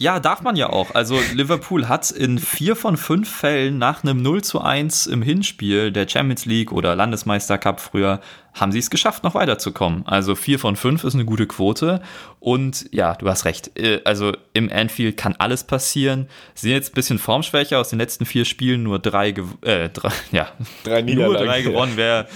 Ja, 0.00 0.20
darf 0.20 0.42
man 0.42 0.54
ja 0.54 0.70
auch. 0.70 0.94
Also 0.94 1.18
Liverpool 1.34 1.88
hat 1.88 2.12
in 2.12 2.38
vier 2.38 2.76
von 2.76 2.96
fünf 2.96 3.28
Fällen 3.28 3.78
nach 3.78 4.04
einem 4.04 4.22
0 4.22 4.44
zu 4.44 4.60
1 4.60 5.08
im 5.08 5.22
Hinspiel 5.22 5.90
der 5.90 6.08
Champions 6.08 6.46
League 6.46 6.70
oder 6.70 6.94
Landesmeistercup 6.94 7.80
früher, 7.80 8.20
haben 8.54 8.70
sie 8.70 8.78
es 8.78 8.90
geschafft, 8.90 9.24
noch 9.24 9.34
weiterzukommen. 9.34 10.06
Also 10.06 10.36
vier 10.36 10.60
von 10.60 10.76
fünf 10.76 11.02
ist 11.02 11.14
eine 11.14 11.24
gute 11.24 11.48
Quote. 11.48 12.00
Und 12.38 12.86
ja, 12.92 13.16
du 13.16 13.28
hast 13.28 13.44
recht. 13.44 13.76
Äh, 13.76 14.00
also 14.04 14.32
im 14.52 14.70
Anfield 14.70 15.16
kann 15.16 15.34
alles 15.36 15.64
passieren. 15.64 16.28
Sie 16.54 16.68
sind 16.68 16.76
jetzt 16.76 16.92
ein 16.92 16.94
bisschen 16.94 17.18
formschwächer 17.18 17.80
aus 17.80 17.90
den 17.90 17.98
letzten 17.98 18.24
vier 18.24 18.44
Spielen, 18.44 18.84
nur 18.84 19.00
drei, 19.00 19.30
äh, 19.62 19.88
drei 19.88 20.12
ja, 20.30 20.46
drei 20.84 21.02
nur 21.02 21.34
drei 21.34 21.62
gewonnen. 21.62 21.88
Wär, 21.96 22.28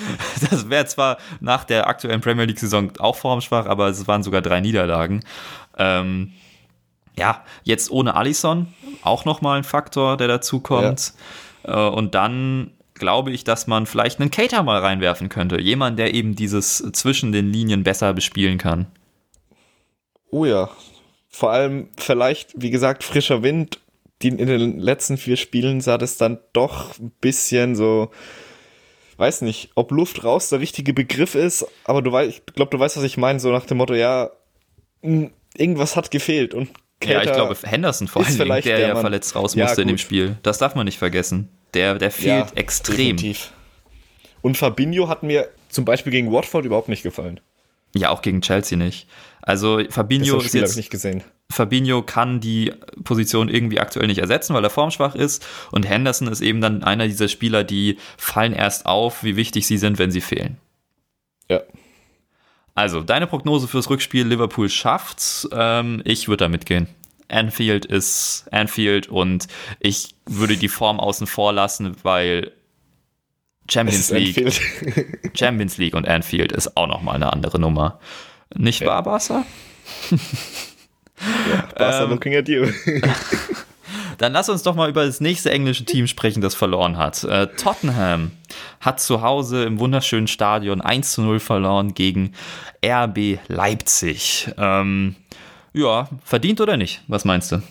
das 0.50 0.68
wäre 0.68 0.86
zwar 0.86 1.18
nach 1.38 1.62
der 1.62 1.86
aktuellen 1.86 2.22
Premier 2.22 2.44
League-Saison 2.44 2.92
auch 2.98 3.14
formschwach, 3.14 3.66
aber 3.66 3.86
es 3.86 4.08
waren 4.08 4.24
sogar 4.24 4.42
drei 4.42 4.60
Niederlagen. 4.60 5.20
Ähm, 5.78 6.32
ja, 7.18 7.44
jetzt 7.62 7.90
ohne 7.90 8.14
Allison 8.14 8.72
auch 9.02 9.24
nochmal 9.24 9.58
ein 9.58 9.64
Faktor, 9.64 10.16
der 10.16 10.28
dazu 10.28 10.60
kommt. 10.60 11.12
Ja. 11.66 11.88
Äh, 11.88 11.90
und 11.90 12.14
dann 12.14 12.72
glaube 12.94 13.32
ich, 13.32 13.44
dass 13.44 13.66
man 13.66 13.86
vielleicht 13.86 14.20
einen 14.20 14.30
Cater 14.30 14.62
mal 14.62 14.80
reinwerfen 14.80 15.28
könnte. 15.28 15.60
Jemand, 15.60 15.98
der 15.98 16.14
eben 16.14 16.34
dieses 16.34 16.78
zwischen 16.92 17.32
den 17.32 17.52
Linien 17.52 17.82
besser 17.82 18.12
bespielen 18.14 18.58
kann. 18.58 18.86
Oh 20.30 20.44
ja. 20.44 20.70
Vor 21.28 21.50
allem 21.50 21.88
vielleicht, 21.96 22.52
wie 22.56 22.70
gesagt, 22.70 23.04
frischer 23.04 23.42
Wind. 23.42 23.78
In 24.22 24.36
den 24.36 24.78
letzten 24.78 25.16
vier 25.16 25.36
Spielen 25.36 25.80
sah 25.80 25.98
das 25.98 26.16
dann 26.16 26.38
doch 26.52 26.96
ein 27.00 27.10
bisschen 27.20 27.74
so, 27.74 28.12
weiß 29.16 29.42
nicht, 29.42 29.70
ob 29.74 29.90
Luft 29.90 30.22
raus 30.22 30.48
der 30.48 30.60
richtige 30.60 30.92
Begriff 30.94 31.34
ist, 31.34 31.66
aber 31.84 32.02
du 32.02 32.12
weißt, 32.12 32.30
ich 32.30 32.54
glaube, 32.54 32.70
du 32.70 32.78
weißt, 32.78 32.96
was 32.96 33.02
ich 33.02 33.16
meine, 33.16 33.40
so 33.40 33.50
nach 33.50 33.66
dem 33.66 33.78
Motto, 33.78 33.94
ja, 33.94 34.30
irgendwas 35.02 35.96
hat 35.96 36.12
gefehlt 36.12 36.54
und 36.54 36.70
Cater 37.02 37.12
ja, 37.12 37.22
ich 37.22 37.32
glaube, 37.32 37.56
Henderson 37.62 38.08
vor 38.08 38.24
allem, 38.24 38.36
der, 38.38 38.60
der 38.60 38.78
ja 38.78 38.96
verletzt 38.96 39.34
raus 39.34 39.56
musste 39.56 39.76
ja, 39.76 39.82
in 39.82 39.88
dem 39.88 39.98
Spiel. 39.98 40.36
Das 40.42 40.58
darf 40.58 40.74
man 40.74 40.86
nicht 40.86 40.98
vergessen. 40.98 41.48
Der, 41.74 41.96
der 41.96 42.10
fehlt 42.10 42.50
ja, 42.50 42.56
extrem. 42.56 43.16
Definitiv. 43.16 43.52
Und 44.40 44.56
Fabinho 44.56 45.08
hat 45.08 45.22
mir 45.22 45.48
zum 45.68 45.84
Beispiel 45.84 46.12
gegen 46.12 46.32
Watford 46.32 46.64
überhaupt 46.64 46.88
nicht 46.88 47.02
gefallen. 47.02 47.40
Ja, 47.94 48.10
auch 48.10 48.22
gegen 48.22 48.40
Chelsea 48.40 48.76
nicht. 48.76 49.06
Also 49.42 49.80
Fabinho 49.90 50.36
das 50.36 50.46
ist 50.46 50.54
jetzt, 50.54 50.76
nicht 50.76 50.90
gesehen. 50.90 51.22
Fabinho 51.50 52.02
kann 52.02 52.40
die 52.40 52.72
Position 53.04 53.48
irgendwie 53.48 53.80
aktuell 53.80 54.06
nicht 54.06 54.18
ersetzen, 54.18 54.54
weil 54.54 54.64
er 54.64 54.70
formschwach 54.70 55.14
ist. 55.14 55.46
Und 55.70 55.88
Henderson 55.88 56.28
ist 56.28 56.40
eben 56.40 56.60
dann 56.60 56.82
einer 56.82 57.06
dieser 57.06 57.28
Spieler, 57.28 57.64
die 57.64 57.98
fallen 58.16 58.54
erst 58.54 58.86
auf, 58.86 59.22
wie 59.22 59.36
wichtig 59.36 59.66
sie 59.66 59.76
sind, 59.76 59.98
wenn 59.98 60.10
sie 60.10 60.22
fehlen. 60.22 60.58
Ja. 61.50 61.60
Also, 62.74 63.02
deine 63.02 63.26
Prognose 63.26 63.68
fürs 63.68 63.90
Rückspiel, 63.90 64.26
Liverpool 64.26 64.68
schafft's. 64.68 65.48
Ähm, 65.52 66.02
ich 66.04 66.28
würde 66.28 66.44
da 66.44 66.48
mitgehen. 66.48 66.88
Anfield 67.28 67.84
ist 67.86 68.46
Anfield 68.50 69.08
und 69.08 69.46
ich 69.80 70.14
würde 70.26 70.56
die 70.56 70.68
Form 70.68 71.00
außen 71.00 71.26
vor 71.26 71.52
lassen, 71.52 71.96
weil 72.02 72.52
Champions 73.70 74.10
League, 74.10 74.52
Champions 75.34 75.78
League 75.78 75.94
und 75.94 76.06
Anfield 76.06 76.52
ist 76.52 76.76
auch 76.76 76.86
nochmal 76.86 77.16
eine 77.16 77.32
andere 77.32 77.58
Nummer. 77.58 77.98
Nicht 78.54 78.80
ja. 78.80 78.88
wahr, 78.88 79.02
Barca? 79.02 79.44
ja, 80.10 81.68
Barca 81.76 82.04
ähm, 82.04 82.10
looking 82.10 82.36
at 82.36 82.48
you. 82.48 82.66
Dann 84.18 84.32
lass 84.32 84.48
uns 84.48 84.62
doch 84.62 84.74
mal 84.74 84.88
über 84.88 85.04
das 85.04 85.20
nächste 85.20 85.50
englische 85.50 85.84
Team 85.84 86.06
sprechen, 86.06 86.42
das 86.42 86.54
verloren 86.54 86.96
hat. 86.98 87.24
Äh, 87.24 87.48
Tottenham 87.56 88.32
hat 88.82 89.00
zu 89.00 89.22
Hause 89.22 89.64
im 89.64 89.78
wunderschönen 89.78 90.26
Stadion 90.26 90.80
1 90.80 91.12
zu 91.12 91.22
0 91.22 91.40
verloren 91.40 91.94
gegen 91.94 92.32
RB 92.84 93.38
Leipzig. 93.46 94.50
Ähm, 94.58 95.14
ja, 95.72 96.08
verdient 96.24 96.60
oder 96.60 96.76
nicht? 96.76 97.00
Was 97.06 97.24
meinst 97.24 97.52
du? 97.52 97.62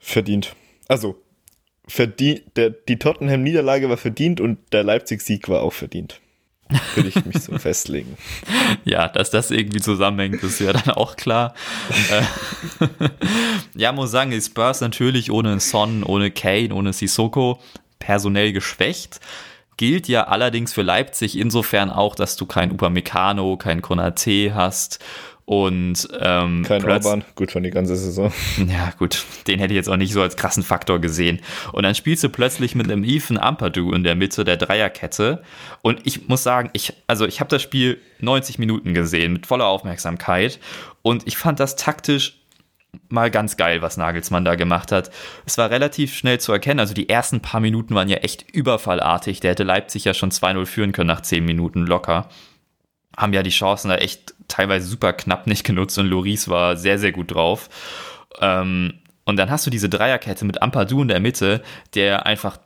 Verdient. 0.00 0.54
Also, 0.88 1.16
verdient, 1.86 2.42
der, 2.56 2.70
die 2.70 2.98
Tottenham-Niederlage 2.98 3.88
war 3.88 3.96
verdient 3.96 4.40
und 4.40 4.58
der 4.72 4.82
Leipzig-Sieg 4.82 5.48
war 5.48 5.62
auch 5.62 5.72
verdient. 5.72 6.20
Würde 6.96 7.08
ich 7.08 7.24
mich 7.24 7.38
so 7.44 7.56
festlegen. 7.58 8.16
Ja, 8.84 9.06
dass 9.06 9.30
das 9.30 9.52
irgendwie 9.52 9.80
zusammenhängt, 9.80 10.42
ist 10.42 10.58
ja 10.58 10.72
dann 10.72 10.90
auch 10.94 11.14
klar. 11.14 11.54
Äh, 12.10 12.88
ja, 13.76 13.92
muss 13.92 14.10
sagen, 14.10 14.32
die 14.32 14.40
Spurs 14.40 14.80
natürlich 14.80 15.30
ohne 15.30 15.60
Son, 15.60 16.02
ohne 16.02 16.32
Kane, 16.32 16.74
ohne 16.74 16.92
Sissoko 16.92 17.60
personell 18.00 18.52
geschwächt. 18.52 19.20
Gilt 19.76 20.08
ja 20.08 20.24
allerdings 20.24 20.72
für 20.72 20.82
Leipzig 20.82 21.38
insofern 21.38 21.90
auch, 21.90 22.14
dass 22.14 22.36
du 22.36 22.46
kein 22.46 22.72
Upamecano, 22.72 23.56
kein 23.56 23.82
Konate 23.82 24.54
hast 24.54 25.04
und 25.46 26.08
ähm, 26.20 26.64
kein 26.66 26.84
Orban, 26.84 27.24
gut 27.36 27.52
schon 27.52 27.62
die 27.62 27.70
ganze 27.70 27.94
Saison. 27.94 28.32
Ja, 28.68 28.92
gut, 28.98 29.24
den 29.46 29.60
hätte 29.60 29.74
ich 29.74 29.76
jetzt 29.76 29.88
auch 29.88 29.96
nicht 29.96 30.12
so 30.12 30.20
als 30.20 30.36
krassen 30.36 30.64
Faktor 30.64 30.98
gesehen. 30.98 31.40
Und 31.72 31.84
dann 31.84 31.94
spielst 31.94 32.24
du 32.24 32.28
plötzlich 32.28 32.74
mit 32.74 32.90
einem 32.90 33.04
Ethan 33.04 33.38
Ampadu 33.38 33.92
in 33.92 34.02
der 34.02 34.16
Mitte 34.16 34.44
der 34.44 34.56
Dreierkette. 34.56 35.42
Und 35.82 36.00
ich 36.04 36.26
muss 36.26 36.42
sagen, 36.42 36.70
ich, 36.72 36.94
also 37.06 37.26
ich 37.26 37.38
habe 37.38 37.48
das 37.48 37.62
Spiel 37.62 37.98
90 38.18 38.58
Minuten 38.58 38.92
gesehen 38.92 39.34
mit 39.34 39.46
voller 39.46 39.66
Aufmerksamkeit. 39.66 40.58
Und 41.02 41.28
ich 41.28 41.36
fand 41.36 41.60
das 41.60 41.76
taktisch 41.76 42.40
mal 43.08 43.30
ganz 43.30 43.56
geil, 43.56 43.82
was 43.82 43.96
Nagelsmann 43.96 44.44
da 44.44 44.54
gemacht 44.54 44.92
hat. 44.92 45.10
Es 45.44 45.58
war 45.58 45.70
relativ 45.70 46.14
schnell 46.14 46.40
zu 46.40 46.52
erkennen. 46.52 46.80
Also 46.80 46.94
die 46.94 47.08
ersten 47.08 47.40
paar 47.40 47.60
Minuten 47.60 47.94
waren 47.94 48.08
ja 48.08 48.18
echt 48.18 48.50
überfallartig. 48.52 49.40
Der 49.40 49.52
hätte 49.52 49.64
Leipzig 49.64 50.04
ja 50.04 50.14
schon 50.14 50.30
2-0 50.30 50.66
führen 50.66 50.92
können 50.92 51.08
nach 51.08 51.20
10 51.20 51.44
Minuten 51.44 51.86
locker 51.86 52.28
haben 53.16 53.32
ja 53.32 53.42
die 53.42 53.50
Chancen 53.50 53.88
da 53.88 53.96
echt 53.96 54.34
teilweise 54.48 54.86
super 54.86 55.12
knapp 55.12 55.46
nicht 55.46 55.64
genutzt 55.64 55.98
und 55.98 56.06
Loris 56.06 56.48
war 56.48 56.76
sehr, 56.76 56.98
sehr 56.98 57.12
gut 57.12 57.34
drauf. 57.34 57.68
Ähm, 58.40 58.94
und 59.24 59.36
dann 59.36 59.50
hast 59.50 59.66
du 59.66 59.70
diese 59.70 59.88
Dreierkette 59.88 60.44
mit 60.44 60.62
Ampadu 60.62 61.02
in 61.02 61.08
der 61.08 61.20
Mitte, 61.20 61.62
der 61.94 62.26
einfach 62.26 62.58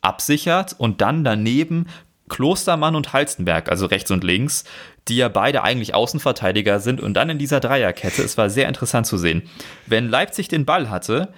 absichert 0.00 0.74
und 0.78 1.00
dann 1.00 1.22
daneben 1.22 1.86
Klostermann 2.32 2.96
und 2.96 3.12
Halstenberg, 3.12 3.68
also 3.68 3.84
rechts 3.84 4.10
und 4.10 4.24
links, 4.24 4.64
die 5.08 5.16
ja 5.16 5.28
beide 5.28 5.62
eigentlich 5.62 5.94
Außenverteidiger 5.94 6.80
sind 6.80 7.00
und 7.00 7.12
dann 7.14 7.28
in 7.28 7.38
dieser 7.38 7.60
Dreierkette, 7.60 8.22
es 8.22 8.38
war 8.38 8.48
sehr 8.48 8.68
interessant 8.68 9.06
zu 9.06 9.18
sehen. 9.18 9.42
Wenn 9.86 10.08
Leipzig 10.08 10.48
den 10.48 10.64
Ball 10.64 10.88
hatte, 10.88 11.28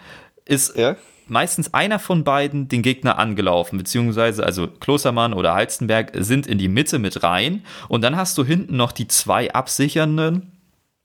ist 0.44 0.76
ja 0.76 0.96
meistens 1.26 1.72
einer 1.74 1.98
von 1.98 2.22
beiden 2.22 2.68
den 2.68 2.82
Gegner 2.82 3.18
angelaufen, 3.18 3.78
beziehungsweise 3.78 4.44
also 4.44 4.68
Klostermann 4.68 5.32
oder 5.32 5.54
Halstenberg 5.54 6.12
sind 6.14 6.46
in 6.46 6.58
die 6.58 6.68
Mitte 6.68 6.98
mit 6.98 7.22
rein 7.22 7.64
und 7.88 8.02
dann 8.02 8.16
hast 8.16 8.38
du 8.38 8.44
hinten 8.44 8.76
noch 8.76 8.92
die 8.92 9.08
zwei 9.08 9.52
Absichernden 9.52 10.52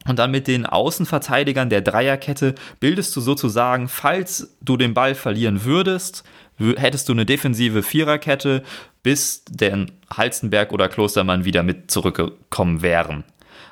und 0.08 0.20
dann 0.20 0.32
mit 0.32 0.48
den 0.48 0.66
Außenverteidigern 0.66 1.70
der 1.70 1.82
Dreierkette 1.82 2.56
bildest 2.80 3.16
du 3.16 3.22
sozusagen, 3.22 3.88
falls 3.88 4.56
du 4.62 4.78
den 4.78 4.94
Ball 4.94 5.16
verlieren 5.16 5.66
würdest, 5.66 6.24
hättest 6.60 7.08
du 7.08 7.14
eine 7.14 7.26
defensive 7.26 7.84
Viererkette, 7.84 8.64
bis 9.04 9.44
der 9.50 9.86
Halstenberg 10.16 10.72
oder 10.72 10.90
Klostermann 10.90 11.46
wieder 11.46 11.64
mit 11.64 11.90
zurückgekommen 11.92 12.82
wären. 12.82 13.24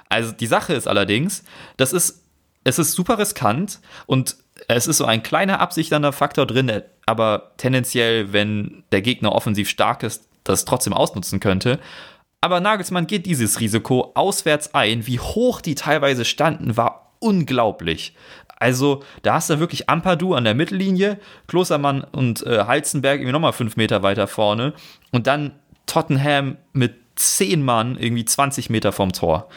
Also 0.10 0.32
die 0.32 0.48
Sache 0.48 0.74
ist 0.74 0.88
allerdings, 0.88 1.44
das 1.76 1.94
ist, 1.94 2.24
es 2.64 2.80
ist 2.80 2.94
super 2.94 3.20
riskant 3.20 3.80
und 4.06 4.38
es 4.68 4.88
ist 4.88 4.98
so 4.98 5.06
ein 5.06 5.24
kleiner 5.24 5.60
absichernder 5.60 6.14
Faktor 6.14 6.46
drin, 6.46 6.82
aber 7.06 7.52
tendenziell, 7.58 8.34
wenn 8.34 8.84
der 8.92 9.02
Gegner 9.02 9.34
offensiv 9.34 9.70
stark 9.70 10.04
ist, 10.04 10.28
das 10.44 10.66
trotzdem 10.66 10.94
ausnutzen 10.94 11.40
könnte. 11.40 11.80
Aber 12.42 12.60
Nagelsmann 12.60 13.08
geht 13.08 13.26
dieses 13.26 13.60
Risiko 13.60 14.12
auswärts 14.16 14.74
ein. 14.74 15.08
Wie 15.08 15.20
hoch 15.20 15.62
die 15.62 15.76
teilweise 15.76 16.24
standen, 16.24 16.78
war 16.78 17.14
unglaublich. 17.20 18.16
Also, 18.60 19.04
da 19.22 19.36
hast 19.36 19.50
du 19.50 19.60
wirklich 19.60 19.90
Ampadu 19.90 20.34
an 20.34 20.44
der 20.44 20.56
Mittellinie, 20.56 21.20
Klostermann 21.48 22.04
und 22.04 22.46
äh, 22.46 22.66
Halzenberg 22.66 23.20
irgendwie 23.20 23.32
nochmal 23.32 23.54
fünf 23.54 23.78
Meter 23.78 24.04
weiter 24.04 24.28
vorne 24.28 24.74
und 25.12 25.28
dann 25.28 25.54
Tottenham 25.86 26.58
mit 26.74 26.96
zehn 27.16 27.64
Mann 27.64 27.98
irgendwie 27.98 28.26
20 28.26 28.70
Meter 28.70 28.92
vom 28.92 29.14
Tor 29.14 29.48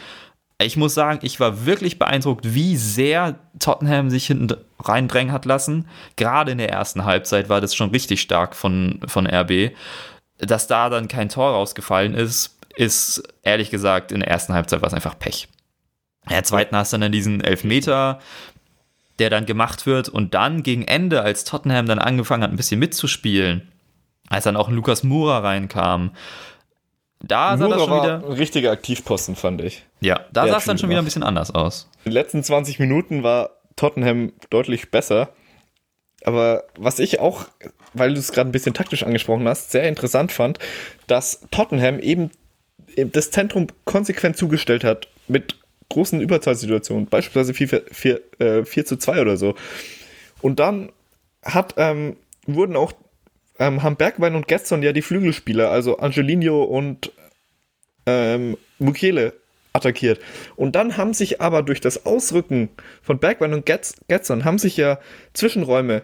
ich 0.66 0.76
muss 0.76 0.94
sagen, 0.94 1.20
ich 1.22 1.40
war 1.40 1.64
wirklich 1.64 1.98
beeindruckt, 1.98 2.54
wie 2.54 2.76
sehr 2.76 3.38
Tottenham 3.58 4.10
sich 4.10 4.26
hinten 4.26 4.56
reindrängen 4.78 5.32
hat 5.32 5.44
lassen. 5.44 5.88
Gerade 6.16 6.52
in 6.52 6.58
der 6.58 6.70
ersten 6.70 7.04
Halbzeit 7.04 7.48
war 7.48 7.60
das 7.60 7.74
schon 7.74 7.90
richtig 7.90 8.20
stark 8.20 8.54
von, 8.54 9.00
von 9.06 9.26
RB. 9.26 9.72
Dass 10.38 10.66
da 10.66 10.90
dann 10.90 11.08
kein 11.08 11.28
Tor 11.28 11.52
rausgefallen 11.52 12.14
ist, 12.14 12.58
ist 12.76 13.22
ehrlich 13.42 13.70
gesagt 13.70 14.12
in 14.12 14.20
der 14.20 14.28
ersten 14.28 14.52
Halbzeit 14.52 14.82
war 14.82 14.88
es 14.88 14.94
einfach 14.94 15.18
Pech. 15.18 15.48
In 16.26 16.34
der 16.34 16.44
zweiten 16.44 16.76
hast 16.76 16.92
du 16.92 16.98
dann 16.98 17.12
diesen 17.12 17.40
Elfmeter, 17.40 18.20
der 19.20 19.30
dann 19.30 19.46
gemacht 19.46 19.86
wird 19.86 20.08
und 20.08 20.34
dann 20.34 20.62
gegen 20.62 20.82
Ende, 20.82 21.22
als 21.22 21.44
Tottenham 21.44 21.86
dann 21.86 21.98
angefangen 21.98 22.42
hat, 22.42 22.50
ein 22.50 22.56
bisschen 22.56 22.80
mitzuspielen, 22.80 23.70
als 24.28 24.44
dann 24.44 24.56
auch 24.56 24.70
Lukas 24.70 25.02
Mura 25.02 25.38
reinkam, 25.38 26.12
da 27.22 27.56
sah 27.58 27.68
das 27.68 27.82
schon 27.82 28.02
wieder. 28.02 28.24
Ein 28.24 28.32
richtiger 28.32 28.70
Aktivposten, 28.72 29.36
fand 29.36 29.60
ich. 29.60 29.84
Ja, 30.00 30.20
da 30.32 30.48
sah 30.48 30.56
es 30.56 30.64
dann 30.64 30.78
schon 30.78 30.88
wieder 30.88 31.00
ein 31.00 31.04
bisschen 31.04 31.22
anders 31.22 31.54
aus. 31.54 31.88
In 32.04 32.10
den 32.10 32.14
letzten 32.14 32.42
20 32.42 32.78
Minuten 32.78 33.22
war 33.22 33.50
Tottenham 33.76 34.32
deutlich 34.48 34.90
besser. 34.90 35.28
Aber 36.24 36.64
was 36.78 36.98
ich 36.98 37.20
auch, 37.20 37.46
weil 37.92 38.14
du 38.14 38.20
es 38.20 38.32
gerade 38.32 38.48
ein 38.48 38.52
bisschen 38.52 38.74
taktisch 38.74 39.02
angesprochen 39.02 39.46
hast, 39.46 39.70
sehr 39.70 39.86
interessant 39.88 40.32
fand, 40.32 40.58
dass 41.06 41.46
Tottenham 41.50 41.98
eben 41.98 42.30
das 42.96 43.30
Zentrum 43.30 43.68
konsequent 43.84 44.36
zugestellt 44.36 44.84
hat 44.84 45.08
mit 45.28 45.59
großen 45.90 46.20
Überzahlsituationen, 46.20 47.06
beispielsweise 47.06 47.52
4, 47.54 47.68
4, 47.68 48.20
4, 48.38 48.66
4 48.66 48.84
zu 48.86 48.96
2 48.96 49.20
oder 49.20 49.36
so. 49.36 49.54
Und 50.40 50.58
dann 50.58 50.90
hat, 51.44 51.74
ähm, 51.76 52.16
wurden 52.46 52.76
auch, 52.76 52.92
ähm, 53.58 53.82
haben 53.82 53.96
Bergwein 53.96 54.34
und 54.34 54.48
Getson 54.48 54.82
ja 54.82 54.92
die 54.92 55.02
Flügelspieler, 55.02 55.70
also 55.70 55.98
Angelino 55.98 56.62
und 56.62 57.12
ähm, 58.06 58.56
Mukele 58.78 59.34
attackiert. 59.72 60.20
Und 60.56 60.74
dann 60.74 60.96
haben 60.96 61.14
sich 61.14 61.40
aber 61.40 61.62
durch 61.62 61.80
das 61.80 62.06
Ausrücken 62.06 62.70
von 63.02 63.18
Bergwein 63.18 63.54
und 63.54 63.66
Getson 63.66 64.44
haben 64.44 64.58
sich 64.58 64.76
ja 64.76 64.98
Zwischenräume 65.34 66.02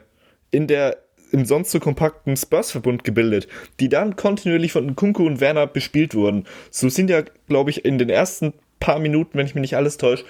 in 0.50 0.66
der 0.66 0.99
im 1.33 1.45
sonst 1.45 1.73
so 1.73 1.81
kompakten 1.81 2.37
Spurs-Verbund 2.37 3.02
gebildet, 3.02 3.49
die 3.81 3.88
dann 3.88 4.14
kontinuierlich 4.14 4.71
von 4.73 4.95
Kunku 4.95 5.26
und 5.26 5.40
Werner 5.40 5.66
bespielt 5.66 6.14
wurden. 6.14 6.47
So 6.71 6.88
sind 6.88 7.11
ja, 7.11 7.23
glaube 7.49 7.71
ich, 7.71 7.85
in 7.85 7.99
den 7.99 8.11
ersten 8.11 8.52
paar 8.80 8.99
Minuten, 8.99 9.38
wenn 9.38 9.47
ich 9.47 9.54
mich 9.54 9.62
nicht 9.62 9.76
alles 9.76 9.97
täusche, 9.97 10.25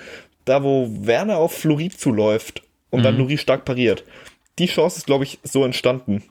da 0.44 0.62
wo 0.62 0.88
Werner 0.90 1.38
auf 1.38 1.52
Florid 1.52 1.98
zuläuft 1.98 2.62
und 2.90 3.00
mhm. 3.00 3.04
dann 3.04 3.18
Nuri 3.18 3.38
stark 3.38 3.64
pariert. 3.64 4.04
Die 4.58 4.66
Chance 4.66 4.98
ist, 4.98 5.06
glaube 5.06 5.24
ich, 5.24 5.38
so 5.42 5.64
entstanden. 5.64 6.22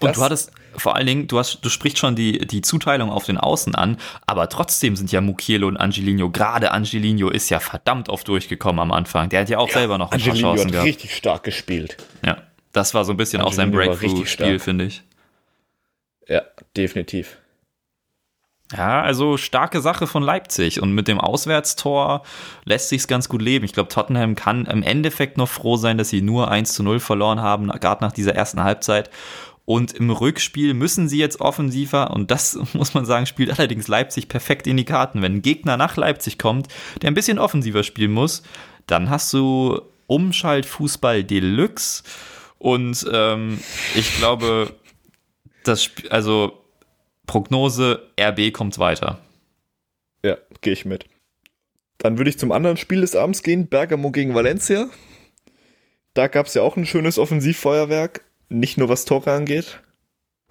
Und 0.00 0.16
du 0.16 0.20
hattest 0.20 0.52
vor 0.76 0.96
allen 0.96 1.06
Dingen, 1.06 1.26
du 1.26 1.38
hast, 1.38 1.60
du 1.62 1.68
sprichst 1.68 1.98
schon 1.98 2.14
die, 2.14 2.38
die 2.46 2.62
Zuteilung 2.62 3.10
auf 3.10 3.24
den 3.24 3.36
Außen 3.36 3.74
an, 3.74 3.96
aber 4.26 4.48
trotzdem 4.48 4.96
sind 4.96 5.10
ja 5.12 5.20
Mukiele 5.20 5.66
und 5.66 5.76
Angelino, 5.76 6.30
gerade 6.30 6.70
Angelino 6.70 7.30
ist 7.30 7.50
ja 7.50 7.60
verdammt 7.60 8.08
oft 8.08 8.28
durchgekommen 8.28 8.80
am 8.80 8.92
Anfang. 8.92 9.28
Der 9.28 9.40
hat 9.40 9.48
ja 9.48 9.58
auch 9.58 9.68
ja, 9.68 9.74
selber 9.74 9.98
noch 9.98 10.12
ein 10.12 10.20
Angelino 10.20 10.48
paar 10.48 10.56
Chancen 10.56 10.66
hat 10.66 10.72
gehabt. 10.72 10.86
richtig 10.86 11.16
stark 11.16 11.42
gespielt. 11.42 11.96
Ja, 12.24 12.42
das 12.72 12.94
war 12.94 13.04
so 13.04 13.12
ein 13.12 13.16
bisschen 13.16 13.40
Angelino 13.40 13.48
auch 13.48 13.56
sein 13.56 13.70
Breakthrough-Spiel, 13.72 14.58
finde 14.58 14.84
ich. 14.84 15.02
Ja, 16.28 16.42
definitiv. 16.76 17.38
Ja, 18.76 19.00
also 19.00 19.38
starke 19.38 19.80
Sache 19.80 20.06
von 20.06 20.22
Leipzig 20.22 20.82
und 20.82 20.92
mit 20.92 21.08
dem 21.08 21.18
Auswärtstor 21.18 22.22
lässt 22.64 22.90
sich's 22.90 23.08
ganz 23.08 23.30
gut 23.30 23.40
leben. 23.40 23.64
Ich 23.64 23.72
glaube, 23.72 23.88
Tottenham 23.88 24.34
kann 24.34 24.66
im 24.66 24.82
Endeffekt 24.82 25.38
noch 25.38 25.48
froh 25.48 25.76
sein, 25.76 25.96
dass 25.96 26.10
sie 26.10 26.20
nur 26.20 26.50
1 26.50 26.74
zu 26.74 26.82
0 26.82 27.00
verloren 27.00 27.40
haben, 27.40 27.68
gerade 27.68 28.04
nach 28.04 28.12
dieser 28.12 28.34
ersten 28.34 28.62
Halbzeit 28.62 29.10
und 29.68 29.92
im 29.92 30.08
Rückspiel 30.08 30.72
müssen 30.72 31.10
sie 31.10 31.18
jetzt 31.18 31.42
offensiver, 31.42 32.10
und 32.12 32.30
das 32.30 32.58
muss 32.72 32.94
man 32.94 33.04
sagen, 33.04 33.26
spielt 33.26 33.58
allerdings 33.58 33.86
Leipzig 33.86 34.26
perfekt 34.28 34.66
in 34.66 34.78
die 34.78 34.86
Karten. 34.86 35.20
Wenn 35.20 35.34
ein 35.34 35.42
Gegner 35.42 35.76
nach 35.76 35.98
Leipzig 35.98 36.38
kommt, 36.38 36.68
der 37.02 37.10
ein 37.10 37.14
bisschen 37.14 37.38
offensiver 37.38 37.82
spielen 37.82 38.12
muss, 38.12 38.42
dann 38.86 39.10
hast 39.10 39.30
du 39.34 39.82
Umschaltfußball 40.06 41.22
Deluxe. 41.22 42.02
Und 42.56 43.06
ähm, 43.12 43.60
ich 43.94 44.16
glaube, 44.16 44.74
das 45.64 45.82
Sp 45.84 46.08
also 46.08 46.64
Prognose, 47.28 48.08
RB 48.20 48.52
kommt 48.52 48.78
weiter. 48.80 49.20
Ja, 50.24 50.36
gehe 50.62 50.72
ich 50.72 50.84
mit. 50.84 51.04
Dann 51.98 52.18
würde 52.18 52.30
ich 52.30 52.38
zum 52.38 52.50
anderen 52.50 52.76
Spiel 52.76 53.02
des 53.02 53.14
Abends 53.14 53.44
gehen, 53.44 53.68
Bergamo 53.68 54.10
gegen 54.10 54.34
Valencia. 54.34 54.88
Da 56.14 56.26
gab 56.26 56.46
es 56.46 56.54
ja 56.54 56.62
auch 56.62 56.76
ein 56.76 56.86
schönes 56.86 57.18
Offensivfeuerwerk 57.18 58.24
nicht 58.48 58.78
nur 58.78 58.88
was 58.88 59.04
Tore 59.04 59.32
angeht. 59.32 59.80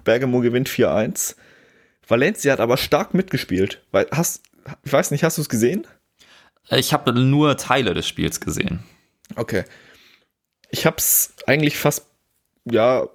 Bergamo 0.03 0.39
gewinnt 0.39 0.69
4-1. 0.69 1.35
Valencia 2.07 2.53
hat 2.53 2.59
aber 2.59 2.77
stark 2.77 3.13
mitgespielt. 3.13 3.83
Weil, 3.91 4.07
hast, 4.11 4.43
ich 4.83 4.93
weiß 4.93 5.11
nicht, 5.11 5.23
hast 5.23 5.37
du 5.37 5.41
es 5.41 5.49
gesehen? 5.49 5.85
Ich 6.69 6.93
habe 6.93 7.11
nur 7.13 7.57
Teile 7.57 7.93
des 7.93 8.07
Spiels 8.07 8.39
gesehen. 8.39 8.83
Okay. 9.35 9.63
Ich 10.69 10.85
habe 10.85 10.97
es 10.97 11.33
eigentlich 11.47 11.77
fast, 11.77 12.05
ja, 12.65 13.07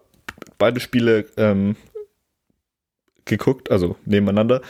beide 0.59 0.81
Spiele 0.81 1.27
ähm, 1.37 1.77
geguckt, 3.25 3.71
also 3.71 3.97
nebeneinander. 4.05 4.63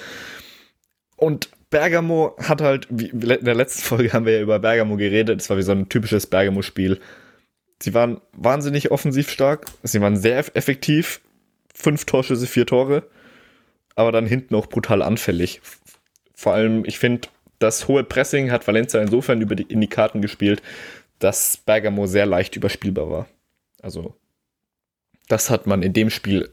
Und 1.16 1.50
Bergamo 1.70 2.36
hat 2.38 2.60
halt, 2.60 2.86
wie 2.90 3.06
in 3.06 3.44
der 3.44 3.54
letzten 3.54 3.82
Folge 3.82 4.12
haben 4.12 4.26
wir 4.26 4.34
ja 4.34 4.42
über 4.42 4.58
Bergamo 4.58 4.96
geredet, 4.96 5.40
es 5.40 5.50
war 5.50 5.56
wie 5.56 5.62
so 5.62 5.72
ein 5.72 5.88
typisches 5.88 6.26
Bergamo-Spiel. 6.26 7.00
Sie 7.82 7.94
waren 7.94 8.20
wahnsinnig 8.32 8.92
offensiv 8.92 9.28
stark. 9.30 9.66
Sie 9.82 10.00
waren 10.00 10.16
sehr 10.16 10.38
effektiv. 10.56 11.20
Fünf 11.74 12.04
Torschüsse, 12.04 12.46
vier 12.46 12.66
Tore. 12.66 13.02
Aber 13.96 14.12
dann 14.12 14.26
hinten 14.26 14.54
auch 14.54 14.66
brutal 14.66 15.02
anfällig. 15.02 15.60
Vor 16.34 16.54
allem, 16.54 16.84
ich 16.84 16.98
finde, 16.98 17.28
das 17.58 17.88
hohe 17.88 18.04
Pressing 18.04 18.50
hat 18.50 18.66
Valencia 18.66 19.00
insofern 19.00 19.40
über 19.40 19.54
die, 19.56 19.64
in 19.64 19.80
die 19.80 19.88
Karten 19.88 20.22
gespielt, 20.22 20.62
dass 21.18 21.56
Bergamo 21.56 22.06
sehr 22.06 22.26
leicht 22.26 22.56
überspielbar 22.56 23.10
war. 23.10 23.28
Also, 23.80 24.14
das 25.28 25.50
hat 25.50 25.66
man 25.66 25.82
in 25.82 25.92
dem 25.92 26.10
Spiel, 26.10 26.50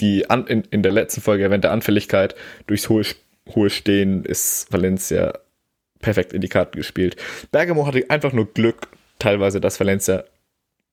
die 0.00 0.28
an, 0.30 0.46
in, 0.46 0.62
in 0.70 0.82
der 0.82 0.92
letzten 0.92 1.20
Folge 1.20 1.44
erwähnte 1.44 1.70
Anfälligkeit 1.70 2.34
durchs 2.66 2.88
hohe, 2.88 3.04
hohe 3.54 3.70
Stehen 3.70 4.24
ist 4.24 4.72
Valencia 4.72 5.32
perfekt 6.00 6.32
in 6.32 6.40
die 6.40 6.48
Karten 6.48 6.76
gespielt. 6.76 7.16
Bergamo 7.50 7.86
hatte 7.86 8.04
einfach 8.08 8.32
nur 8.32 8.52
Glück, 8.52 8.88
teilweise, 9.18 9.60
dass 9.60 9.78
Valencia 9.78 10.24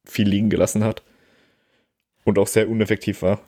viel 0.06 0.28
liegen 0.28 0.50
gelassen 0.50 0.84
hat 0.84 1.02
und 2.24 2.38
auch 2.38 2.48
sehr 2.48 2.70
uneffektiv 2.70 3.22
war. 3.22 3.42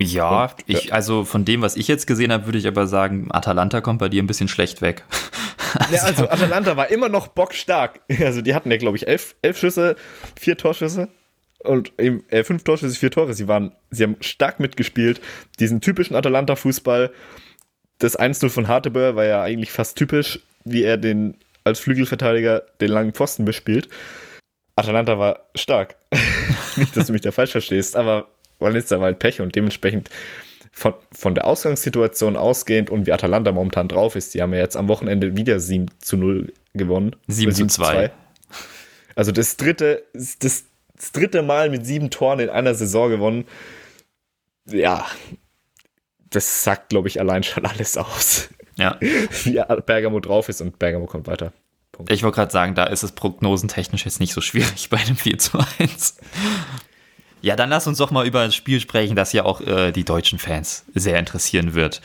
Ja, 0.00 0.46
und, 0.46 0.54
ich, 0.66 0.92
also 0.92 1.24
von 1.24 1.44
dem, 1.44 1.62
was 1.62 1.76
ich 1.76 1.86
jetzt 1.86 2.06
gesehen 2.06 2.32
habe, 2.32 2.46
würde 2.46 2.58
ich 2.58 2.66
aber 2.66 2.86
sagen, 2.86 3.28
Atalanta 3.30 3.80
kommt 3.80 4.00
bei 4.00 4.08
dir 4.08 4.22
ein 4.22 4.26
bisschen 4.26 4.48
schlecht 4.48 4.82
weg. 4.82 5.04
ja, 5.92 6.02
also 6.02 6.28
Atalanta 6.28 6.76
war 6.76 6.90
immer 6.90 7.08
noch 7.08 7.28
bockstark. 7.28 8.00
Also 8.20 8.42
die 8.42 8.54
hatten 8.54 8.70
ja, 8.70 8.76
glaube 8.76 8.96
ich, 8.96 9.06
elf, 9.06 9.36
elf 9.42 9.58
Schüsse, 9.58 9.96
vier 10.36 10.56
Torschüsse 10.56 11.08
und 11.64 11.92
eben, 11.98 12.24
äh, 12.28 12.44
fünf 12.44 12.64
Torschüsse, 12.64 12.98
vier 12.98 13.10
Tore. 13.10 13.34
Sie 13.34 13.48
waren, 13.48 13.72
sie 13.90 14.04
haben 14.04 14.16
stark 14.20 14.60
mitgespielt. 14.60 15.20
Diesen 15.58 15.80
typischen 15.80 16.16
Atalanta-Fußball. 16.16 17.10
Das 17.98 18.18
1-0 18.18 18.48
von 18.48 18.68
Harteböer 18.68 19.16
war 19.16 19.24
ja 19.24 19.42
eigentlich 19.42 19.72
fast 19.72 19.96
typisch, 19.96 20.40
wie 20.64 20.82
er 20.82 20.96
den 20.96 21.36
als 21.64 21.80
Flügelverteidiger 21.80 22.62
den 22.80 22.90
langen 22.90 23.12
Pfosten 23.12 23.44
bespielt. 23.44 23.88
Atalanta 24.76 25.18
war 25.18 25.46
stark. 25.54 25.96
Nicht, 26.76 26.96
dass 26.96 27.06
du 27.06 27.12
mich 27.12 27.22
da 27.22 27.32
falsch 27.32 27.52
verstehst, 27.52 27.96
aber 27.96 28.28
Valencia 28.58 28.98
war 28.98 29.06
halt 29.06 29.18
Pech 29.18 29.40
und 29.40 29.54
dementsprechend 29.54 30.10
von, 30.72 30.94
von 31.12 31.34
der 31.34 31.46
Ausgangssituation 31.46 32.36
ausgehend 32.36 32.90
und 32.90 33.06
wie 33.06 33.12
Atalanta 33.12 33.52
momentan 33.52 33.86
drauf 33.88 34.16
ist, 34.16 34.34
die 34.34 34.42
haben 34.42 34.52
ja 34.52 34.58
jetzt 34.58 34.76
am 34.76 34.88
Wochenende 34.88 35.36
wieder 35.36 35.60
7 35.60 35.86
zu 36.00 36.16
0 36.16 36.52
gewonnen. 36.74 37.14
7 37.28 37.54
zu 37.54 37.66
2. 37.68 38.10
Also 39.14 39.30
das 39.30 39.56
dritte, 39.56 40.02
das, 40.12 40.64
das 40.96 41.12
dritte 41.12 41.42
Mal 41.42 41.70
mit 41.70 41.86
sieben 41.86 42.10
Toren 42.10 42.40
in 42.40 42.50
einer 42.50 42.74
Saison 42.74 43.10
gewonnen. 43.10 43.46
Ja, 44.66 45.06
das 46.30 46.64
sagt, 46.64 46.88
glaube 46.90 47.08
ich, 47.08 47.20
allein 47.20 47.42
schon 47.42 47.66
alles 47.66 47.96
aus. 47.96 48.48
Ja. 48.76 48.98
Wie 49.00 49.60
Bergamo 49.86 50.20
drauf 50.20 50.48
ist 50.48 50.60
und 50.60 50.78
Bergamo 50.78 51.06
kommt 51.06 51.26
weiter. 51.26 51.52
Punkt. 51.92 52.10
Ich 52.10 52.22
wollte 52.22 52.36
gerade 52.36 52.52
sagen, 52.52 52.74
da 52.74 52.84
ist 52.84 53.04
es 53.04 53.12
prognosentechnisch 53.12 54.04
jetzt 54.04 54.20
nicht 54.20 54.32
so 54.32 54.40
schwierig 54.40 54.88
bei 54.90 54.98
einem 54.98 55.16
4 55.16 55.38
zu 55.38 55.58
1. 55.78 56.16
Ja, 57.40 57.56
dann 57.56 57.68
lass 57.68 57.86
uns 57.86 57.98
doch 57.98 58.10
mal 58.10 58.26
über 58.26 58.40
ein 58.40 58.52
Spiel 58.52 58.80
sprechen, 58.80 59.16
das 59.16 59.34
ja 59.34 59.44
auch 59.44 59.60
äh, 59.60 59.92
die 59.92 60.04
deutschen 60.04 60.38
Fans 60.38 60.86
sehr 60.94 61.18
interessieren 61.18 61.74
wird. 61.74 62.00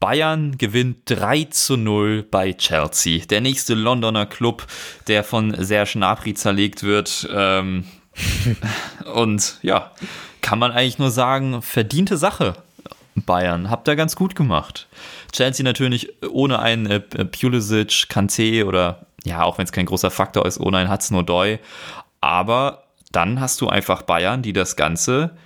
Bayern 0.00 0.58
gewinnt 0.58 0.98
3 1.06 1.44
zu 1.44 1.76
0 1.76 2.24
bei 2.24 2.52
Chelsea. 2.52 3.24
Der 3.24 3.40
nächste 3.40 3.74
Londoner 3.74 4.26
Club, 4.26 4.66
der 5.08 5.24
von 5.24 5.54
Serge 5.64 5.92
Gnabry 5.94 6.34
zerlegt 6.34 6.82
wird. 6.82 7.26
Ähm, 7.32 7.84
und 9.14 9.58
ja, 9.62 9.92
kann 10.40 10.58
man 10.58 10.72
eigentlich 10.72 10.98
nur 10.98 11.10
sagen, 11.10 11.62
verdiente 11.62 12.16
Sache. 12.16 12.54
Bayern, 13.14 13.68
habt 13.68 13.88
ihr 13.88 13.96
ganz 13.96 14.16
gut 14.16 14.34
gemacht. 14.34 14.88
Chelsea 15.32 15.64
natürlich 15.64 16.22
ohne 16.30 16.60
einen 16.60 16.86
äh, 16.86 17.00
Pulisic, 17.00 18.06
Kanté 18.08 18.64
oder 18.64 19.06
ja, 19.24 19.42
auch 19.42 19.58
wenn 19.58 19.64
es 19.64 19.72
kein 19.72 19.86
großer 19.86 20.10
Faktor 20.10 20.46
ist, 20.46 20.58
ohne 20.58 20.78
einen 20.78 20.90
Hudson-Odoi. 20.90 21.58
Aber 22.20 22.84
dann 23.12 23.40
hast 23.40 23.60
du 23.60 23.68
einfach 23.68 24.02
Bayern, 24.02 24.42
die 24.42 24.52
das 24.52 24.76
Ganze 24.76 25.36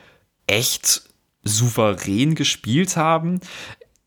echt 0.46 1.02
souverän 1.42 2.34
gespielt 2.34 2.96
haben. 2.96 3.40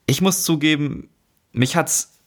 Ich 0.06 0.22
muss 0.22 0.44
zugeben, 0.44 1.10
mich 1.52 1.76
hat 1.76 1.88
es 1.88 2.20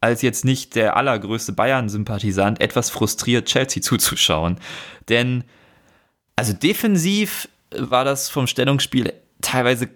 als 0.00 0.20
jetzt 0.20 0.44
nicht 0.44 0.74
der 0.74 0.96
allergrößte 0.96 1.52
Bayern-Sympathisant 1.52 2.60
etwas 2.60 2.90
frustriert, 2.90 3.46
Chelsea 3.46 3.80
zuzuschauen. 3.80 4.58
Denn, 5.08 5.44
also 6.42 6.54
defensiv 6.54 7.48
war 7.70 8.04
das 8.04 8.28
vom 8.28 8.48
Stellungsspiel 8.48 9.12
teilweise 9.42 9.88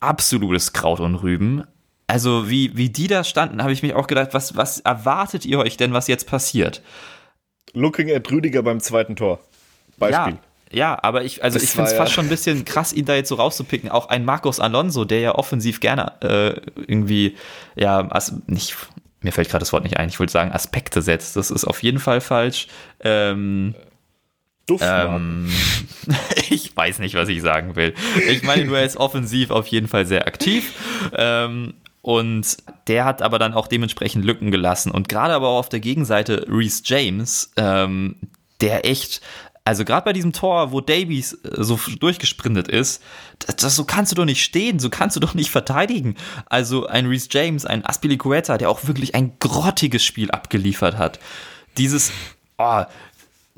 absolutes 0.00 0.74
Kraut 0.74 1.00
und 1.00 1.14
Rüben. 1.14 1.64
Also 2.06 2.50
wie, 2.50 2.76
wie 2.76 2.90
die 2.90 3.06
da 3.06 3.24
standen, 3.24 3.62
habe 3.62 3.72
ich 3.72 3.82
mich 3.82 3.94
auch 3.94 4.06
gedacht, 4.06 4.34
was, 4.34 4.54
was 4.54 4.80
erwartet 4.80 5.46
ihr 5.46 5.58
euch 5.58 5.78
denn, 5.78 5.94
was 5.94 6.06
jetzt 6.06 6.26
passiert? 6.26 6.82
Looking 7.72 8.10
at 8.10 8.30
Rüdiger 8.30 8.62
beim 8.62 8.80
zweiten 8.80 9.16
Tor. 9.16 9.40
Beispiel. 9.96 10.34
Ja. 10.34 10.38
Ja, 10.70 10.98
aber 11.00 11.24
ich, 11.24 11.42
also 11.42 11.58
ich 11.58 11.70
finde 11.70 11.88
es 11.88 11.96
fast 11.96 12.12
schon 12.12 12.26
ein 12.26 12.28
bisschen 12.28 12.66
krass, 12.66 12.92
ihn 12.92 13.06
da 13.06 13.14
jetzt 13.14 13.30
so 13.30 13.36
rauszupicken. 13.36 13.90
Auch 13.90 14.10
ein 14.10 14.26
Marcos 14.26 14.60
Alonso, 14.60 15.06
der 15.06 15.20
ja 15.20 15.34
offensiv 15.36 15.80
gerne 15.80 16.12
äh, 16.20 16.60
irgendwie, 16.86 17.34
ja, 17.76 18.06
also 18.08 18.34
nicht, 18.46 18.76
mir 19.22 19.32
fällt 19.32 19.48
gerade 19.48 19.62
das 19.62 19.72
Wort 19.72 19.84
nicht 19.84 19.96
ein, 19.96 20.10
ich 20.10 20.20
würde 20.20 20.30
sagen, 20.30 20.52
Aspekte 20.52 21.00
setzt. 21.00 21.36
Das 21.36 21.50
ist 21.50 21.64
auf 21.64 21.82
jeden 21.82 21.98
Fall 21.98 22.20
falsch. 22.20 22.68
Ähm, 23.00 23.74
ähm, 24.80 25.50
ich 26.50 26.76
weiß 26.76 26.98
nicht, 26.98 27.14
was 27.14 27.28
ich 27.28 27.42
sagen 27.42 27.76
will. 27.76 27.94
Ich 28.28 28.42
meine, 28.42 28.64
nur 28.64 28.78
er 28.78 28.84
ist 28.84 28.96
offensiv 28.96 29.50
auf 29.50 29.66
jeden 29.66 29.88
Fall 29.88 30.06
sehr 30.06 30.26
aktiv. 30.26 30.72
Ähm, 31.12 31.74
und 32.02 32.56
der 32.86 33.04
hat 33.04 33.22
aber 33.22 33.38
dann 33.38 33.54
auch 33.54 33.66
dementsprechend 33.66 34.24
Lücken 34.24 34.50
gelassen. 34.50 34.92
Und 34.92 35.08
gerade 35.08 35.34
aber 35.34 35.48
auch 35.48 35.58
auf 35.58 35.68
der 35.68 35.80
Gegenseite 35.80 36.46
Reese 36.48 36.82
James, 36.84 37.52
ähm, 37.56 38.16
der 38.60 38.86
echt, 38.86 39.20
Also 39.64 39.84
gerade 39.84 40.04
bei 40.04 40.12
diesem 40.12 40.32
Tor, 40.32 40.72
wo 40.72 40.80
Davies 40.80 41.34
äh, 41.34 41.62
so 41.62 41.78
durchgesprintet 42.00 42.68
ist, 42.68 43.02
das, 43.40 43.56
das, 43.56 43.76
so 43.76 43.84
kannst 43.84 44.12
du 44.12 44.16
doch 44.16 44.24
nicht 44.24 44.42
stehen, 44.42 44.78
so 44.78 44.88
kannst 44.88 45.16
du 45.16 45.20
doch 45.20 45.34
nicht 45.34 45.50
verteidigen. 45.50 46.16
Also 46.46 46.86
ein 46.86 47.06
Reese 47.06 47.28
James, 47.30 47.66
ein 47.66 47.84
Aspilicueta, 47.84 48.56
der 48.56 48.70
auch 48.70 48.86
wirklich 48.86 49.14
ein 49.14 49.32
grottiges 49.38 50.04
Spiel 50.04 50.30
abgeliefert 50.30 50.96
hat. 50.96 51.18
Dieses, 51.76 52.10
oh, 52.56 52.84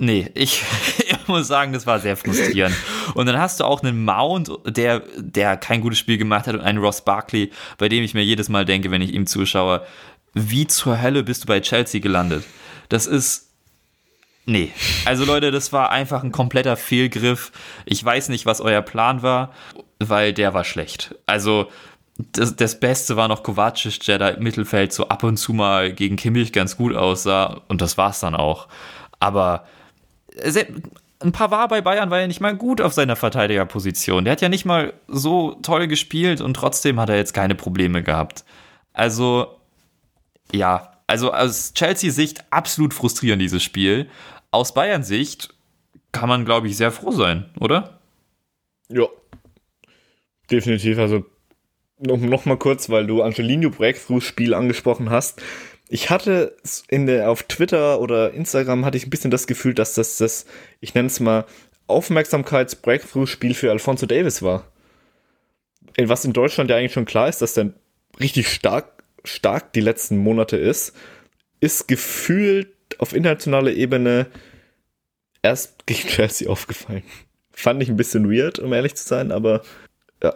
nee, 0.00 0.30
ich, 0.34 0.62
ich 0.98 1.28
muss 1.28 1.46
sagen, 1.46 1.72
das 1.72 1.86
war 1.86 2.00
sehr 2.00 2.16
frustrierend. 2.16 2.74
Und 3.14 3.26
dann 3.26 3.38
hast 3.38 3.60
du 3.60 3.64
auch 3.64 3.82
einen 3.82 4.04
Mount, 4.04 4.50
der, 4.66 5.02
der 5.16 5.56
kein 5.56 5.80
gutes 5.80 5.98
Spiel 5.98 6.18
gemacht 6.18 6.46
hat 6.46 6.54
und 6.54 6.62
einen 6.62 6.78
Ross 6.78 7.04
Barkley, 7.04 7.50
bei 7.78 7.88
dem 7.88 8.02
ich 8.02 8.14
mir 8.14 8.24
jedes 8.24 8.48
Mal 8.48 8.64
denke, 8.64 8.90
wenn 8.90 9.02
ich 9.02 9.12
ihm 9.12 9.26
zuschaue, 9.26 9.82
wie 10.34 10.66
zur 10.66 11.00
Hölle 11.00 11.22
bist 11.22 11.44
du 11.44 11.46
bei 11.46 11.60
Chelsea 11.60 12.00
gelandet? 12.00 12.44
Das 12.88 13.06
ist 13.06 13.46
Nee, 14.46 14.72
also 15.04 15.24
Leute, 15.24 15.52
das 15.52 15.72
war 15.72 15.92
einfach 15.92 16.24
ein 16.24 16.32
kompletter 16.32 16.76
Fehlgriff. 16.76 17.52
Ich 17.84 18.02
weiß 18.02 18.30
nicht, 18.30 18.46
was 18.46 18.60
euer 18.60 18.82
Plan 18.82 19.22
war, 19.22 19.52
weil 20.00 20.32
der 20.32 20.54
war 20.54 20.64
schlecht. 20.64 21.14
Also 21.26 21.68
das, 22.32 22.56
das 22.56 22.80
Beste 22.80 23.16
war 23.16 23.28
noch 23.28 23.42
Kovacic, 23.42 24.00
der 24.06 24.18
da 24.18 24.28
im 24.30 24.42
Mittelfeld 24.42 24.92
so 24.92 25.08
ab 25.08 25.22
und 25.22 25.36
zu 25.36 25.52
mal 25.52 25.92
gegen 25.92 26.16
Kimmich 26.16 26.52
ganz 26.52 26.76
gut 26.76 26.96
aussah 26.96 27.60
und 27.68 27.80
das 27.80 27.98
war's 27.98 28.20
dann 28.20 28.34
auch. 28.34 28.66
Aber 29.20 29.66
ein 31.22 31.32
paar 31.32 31.50
war 31.50 31.68
bei 31.68 31.80
Bayern 31.80 32.10
war 32.10 32.20
ja 32.20 32.26
nicht 32.26 32.40
mal 32.40 32.56
gut 32.56 32.80
auf 32.80 32.92
seiner 32.92 33.16
Verteidigerposition. 33.16 34.24
Der 34.24 34.32
hat 34.32 34.40
ja 34.40 34.48
nicht 34.48 34.64
mal 34.64 34.94
so 35.06 35.54
toll 35.62 35.86
gespielt 35.86 36.40
und 36.40 36.54
trotzdem 36.54 36.98
hat 36.98 37.10
er 37.10 37.16
jetzt 37.16 37.34
keine 37.34 37.54
Probleme 37.54 38.02
gehabt. 38.02 38.44
Also 38.92 39.58
ja, 40.52 40.92
also 41.06 41.32
aus 41.32 41.74
Chelsea-Sicht 41.74 42.44
absolut 42.50 42.94
frustrierend 42.94 43.42
dieses 43.42 43.62
Spiel 43.62 44.08
aus 44.50 44.74
Bayern-Sicht 44.74 45.54
kann 46.12 46.28
man, 46.28 46.44
glaube 46.44 46.68
ich, 46.68 46.76
sehr 46.76 46.90
froh 46.90 47.12
sein, 47.12 47.50
oder? 47.58 48.00
Ja. 48.88 49.06
Definitiv. 50.50 50.98
Also 50.98 51.24
noch, 51.98 52.44
noch 52.44 52.58
kurz, 52.58 52.90
weil 52.90 53.06
du 53.06 53.22
Angelino 53.22 53.70
Breakthrough-Spiel 53.70 54.54
angesprochen 54.54 55.10
hast. 55.10 55.40
Ich 55.92 56.08
hatte 56.08 56.56
in 56.88 57.06
der, 57.06 57.30
auf 57.30 57.42
Twitter 57.42 58.00
oder 58.00 58.32
Instagram 58.32 58.84
hatte 58.84 58.96
ich 58.96 59.06
ein 59.06 59.10
bisschen 59.10 59.32
das 59.32 59.48
Gefühl, 59.48 59.74
dass 59.74 59.94
das 59.94 60.18
das, 60.18 60.46
ich 60.80 60.94
nenne 60.94 61.08
es 61.08 61.18
mal, 61.18 61.46
Aufmerksamkeits-Breakthrough-Spiel 61.88 63.54
für 63.54 63.72
Alfonso 63.72 64.06
Davis 64.06 64.40
war. 64.40 64.70
Was 65.98 66.24
in 66.24 66.32
Deutschland 66.32 66.70
ja 66.70 66.76
eigentlich 66.76 66.92
schon 66.92 67.06
klar 67.06 67.28
ist, 67.28 67.42
dass 67.42 67.54
der 67.54 67.72
richtig 68.20 68.48
stark, 68.48 69.02
stark 69.24 69.72
die 69.72 69.80
letzten 69.80 70.16
Monate 70.18 70.56
ist, 70.56 70.94
ist 71.58 71.88
gefühlt 71.88 72.68
auf 72.98 73.12
internationaler 73.12 73.72
Ebene 73.72 74.26
erst 75.42 75.74
gegen 75.86 76.08
Chelsea 76.08 76.48
aufgefallen. 76.48 77.02
Fand 77.50 77.82
ich 77.82 77.88
ein 77.88 77.96
bisschen 77.96 78.30
weird, 78.30 78.60
um 78.60 78.72
ehrlich 78.72 78.94
zu 78.94 79.06
sein, 79.06 79.32
aber 79.32 79.62
ja. 80.22 80.34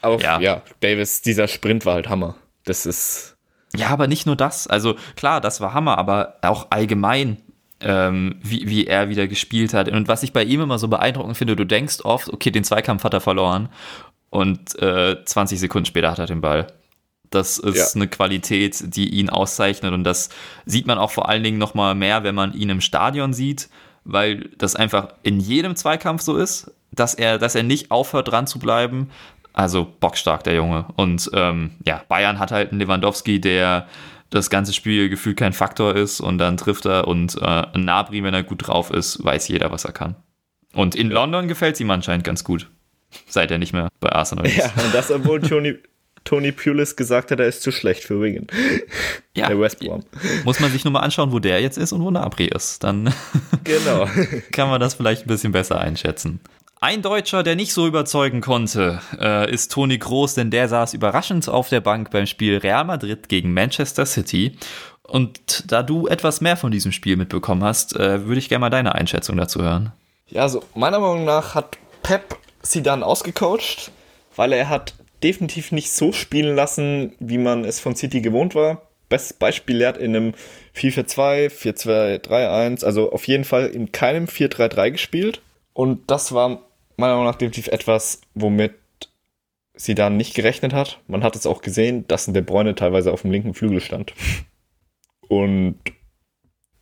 Aber 0.00 0.18
ja. 0.22 0.40
ja, 0.40 0.62
Davis, 0.80 1.20
dieser 1.20 1.46
Sprint 1.46 1.84
war 1.84 1.92
halt 1.92 2.08
Hammer. 2.08 2.36
Das 2.64 2.86
ist. 2.86 3.36
Ja, 3.76 3.88
aber 3.88 4.08
nicht 4.08 4.26
nur 4.26 4.36
das. 4.36 4.66
Also 4.66 4.96
klar, 5.16 5.40
das 5.40 5.60
war 5.60 5.74
Hammer, 5.74 5.98
aber 5.98 6.36
auch 6.42 6.68
allgemein, 6.70 7.38
ähm, 7.80 8.36
wie, 8.42 8.68
wie 8.68 8.86
er 8.86 9.08
wieder 9.08 9.28
gespielt 9.28 9.74
hat. 9.74 9.88
Und 9.88 10.08
was 10.08 10.22
ich 10.22 10.32
bei 10.32 10.44
ihm 10.44 10.60
immer 10.60 10.78
so 10.78 10.88
beeindruckend 10.88 11.36
finde, 11.36 11.56
du 11.56 11.64
denkst 11.64 12.00
oft, 12.04 12.32
okay, 12.32 12.50
den 12.50 12.64
Zweikampf 12.64 13.04
hat 13.04 13.14
er 13.14 13.20
verloren 13.20 13.68
und 14.28 14.78
äh, 14.80 15.24
20 15.24 15.58
Sekunden 15.58 15.86
später 15.86 16.10
hat 16.10 16.18
er 16.18 16.26
den 16.26 16.40
Ball. 16.40 16.66
Das 17.30 17.58
ist 17.58 17.76
ja. 17.76 17.86
eine 17.94 18.08
Qualität, 18.08 18.96
die 18.96 19.08
ihn 19.08 19.30
auszeichnet 19.30 19.92
und 19.92 20.02
das 20.02 20.30
sieht 20.66 20.86
man 20.86 20.98
auch 20.98 21.12
vor 21.12 21.28
allen 21.28 21.44
Dingen 21.44 21.58
noch 21.58 21.74
mal 21.74 21.94
mehr, 21.94 22.24
wenn 22.24 22.34
man 22.34 22.54
ihn 22.54 22.70
im 22.70 22.80
Stadion 22.80 23.32
sieht, 23.32 23.68
weil 24.04 24.50
das 24.58 24.74
einfach 24.74 25.14
in 25.22 25.38
jedem 25.38 25.76
Zweikampf 25.76 26.22
so 26.22 26.36
ist, 26.36 26.72
dass 26.90 27.14
er, 27.14 27.38
dass 27.38 27.54
er 27.54 27.62
nicht 27.62 27.92
aufhört 27.92 28.28
dran 28.28 28.48
zu 28.48 28.58
bleiben. 28.58 29.10
Also 29.52 29.86
bockstark 29.98 30.44
der 30.44 30.54
Junge 30.54 30.86
und 30.96 31.30
ähm, 31.34 31.72
ja 31.84 32.02
Bayern 32.08 32.38
hat 32.38 32.52
halt 32.52 32.70
einen 32.70 32.80
Lewandowski, 32.80 33.40
der 33.40 33.88
das 34.30 34.48
ganze 34.48 34.72
Spiel 34.72 35.08
gefühlt 35.08 35.36
kein 35.36 35.52
Faktor 35.52 35.96
ist 35.96 36.20
und 36.20 36.38
dann 36.38 36.56
trifft 36.56 36.86
er 36.86 37.08
und 37.08 37.36
äh, 37.40 37.44
ein 37.44 37.84
Nabri, 37.84 38.22
wenn 38.22 38.32
er 38.32 38.44
gut 38.44 38.66
drauf 38.66 38.90
ist, 38.90 39.22
weiß 39.24 39.48
jeder, 39.48 39.72
was 39.72 39.84
er 39.84 39.92
kann. 39.92 40.14
Und 40.72 40.94
in 40.94 41.10
London 41.10 41.48
gefällt 41.48 41.74
es 41.74 41.80
ihm 41.80 41.90
anscheinend 41.90 42.24
ganz 42.24 42.44
gut, 42.44 42.70
seit 43.26 43.50
er 43.50 43.58
nicht 43.58 43.72
mehr 43.72 43.88
bei 43.98 44.10
Arsenal 44.10 44.46
ist. 44.46 44.56
Ja, 44.56 44.72
und 44.84 44.94
das 44.94 45.10
obwohl 45.10 45.40
Tony, 45.40 45.74
Tony 46.24 46.52
Pulis 46.52 46.94
gesagt 46.94 47.32
hat, 47.32 47.40
er 47.40 47.46
ist 47.46 47.62
zu 47.62 47.72
schlecht 47.72 48.04
für 48.04 48.22
Wigan. 48.22 48.46
Ja, 49.34 49.48
der 49.48 49.58
West 49.58 49.80
Brom. 49.80 50.04
Muss 50.44 50.60
man 50.60 50.70
sich 50.70 50.84
nur 50.84 50.92
mal 50.92 51.00
anschauen, 51.00 51.32
wo 51.32 51.38
der 51.38 51.60
jetzt 51.60 51.78
ist 51.78 51.92
und 51.92 52.02
wo 52.02 52.10
Nabri 52.10 52.46
ist. 52.46 52.84
Dann 52.84 53.12
genau. 53.64 54.08
kann 54.52 54.68
man 54.68 54.80
das 54.80 54.94
vielleicht 54.94 55.24
ein 55.24 55.28
bisschen 55.28 55.52
besser 55.52 55.80
einschätzen. 55.80 56.40
Ein 56.82 57.02
Deutscher, 57.02 57.42
der 57.42 57.56
nicht 57.56 57.74
so 57.74 57.86
überzeugen 57.86 58.40
konnte, 58.40 59.02
äh, 59.20 59.52
ist 59.52 59.70
Toni 59.70 59.98
Groß, 59.98 60.32
denn 60.32 60.50
der 60.50 60.66
saß 60.66 60.94
überraschend 60.94 61.46
auf 61.46 61.68
der 61.68 61.82
Bank 61.82 62.10
beim 62.10 62.24
Spiel 62.24 62.56
Real 62.56 62.84
Madrid 62.84 63.28
gegen 63.28 63.52
Manchester 63.52 64.06
City. 64.06 64.56
Und 65.02 65.70
da 65.70 65.82
du 65.82 66.06
etwas 66.06 66.40
mehr 66.40 66.56
von 66.56 66.70
diesem 66.70 66.92
Spiel 66.92 67.18
mitbekommen 67.18 67.62
hast, 67.62 67.96
äh, 67.96 68.24
würde 68.26 68.38
ich 68.38 68.48
gerne 68.48 68.60
mal 68.60 68.70
deine 68.70 68.94
Einschätzung 68.94 69.36
dazu 69.36 69.60
hören. 69.60 69.92
Ja, 70.28 70.40
also 70.40 70.62
meiner 70.74 71.00
Meinung 71.00 71.26
nach 71.26 71.54
hat 71.54 71.76
Pep 72.02 72.38
sie 72.62 72.82
dann 72.82 73.02
ausgecoacht, 73.02 73.90
weil 74.34 74.54
er 74.54 74.70
hat 74.70 74.94
definitiv 75.22 75.72
nicht 75.72 75.92
so 75.92 76.12
spielen 76.12 76.56
lassen, 76.56 77.12
wie 77.18 77.36
man 77.36 77.66
es 77.66 77.78
von 77.78 77.94
City 77.94 78.22
gewohnt 78.22 78.54
war. 78.54 78.80
Bestes 79.10 79.34
Beispiel 79.34 79.76
lehrt 79.76 79.98
in 79.98 80.16
einem 80.16 80.34
4-4-2, 80.74 81.50
4-2-3-1, 81.50 82.86
also 82.86 83.12
auf 83.12 83.28
jeden 83.28 83.44
Fall 83.44 83.66
in 83.66 83.92
keinem 83.92 84.24
4-3-3 84.24 84.92
gespielt. 84.92 85.42
Und 85.74 86.10
das 86.10 86.32
war 86.32 86.69
meiner 87.00 87.14
Meinung 87.14 87.26
nach 87.26 87.36
definitiv 87.36 87.68
etwas, 87.68 88.20
womit 88.34 88.74
sie 89.74 89.94
dann 89.94 90.16
nicht 90.16 90.34
gerechnet 90.34 90.72
hat. 90.72 91.00
Man 91.06 91.24
hat 91.24 91.36
es 91.36 91.46
auch 91.46 91.62
gesehen, 91.62 92.06
dass 92.06 92.28
in 92.28 92.34
der 92.34 92.42
Bräune 92.42 92.74
teilweise 92.74 93.12
auf 93.12 93.22
dem 93.22 93.30
linken 93.30 93.54
Flügel 93.54 93.80
stand. 93.80 94.12
Und 95.28 95.78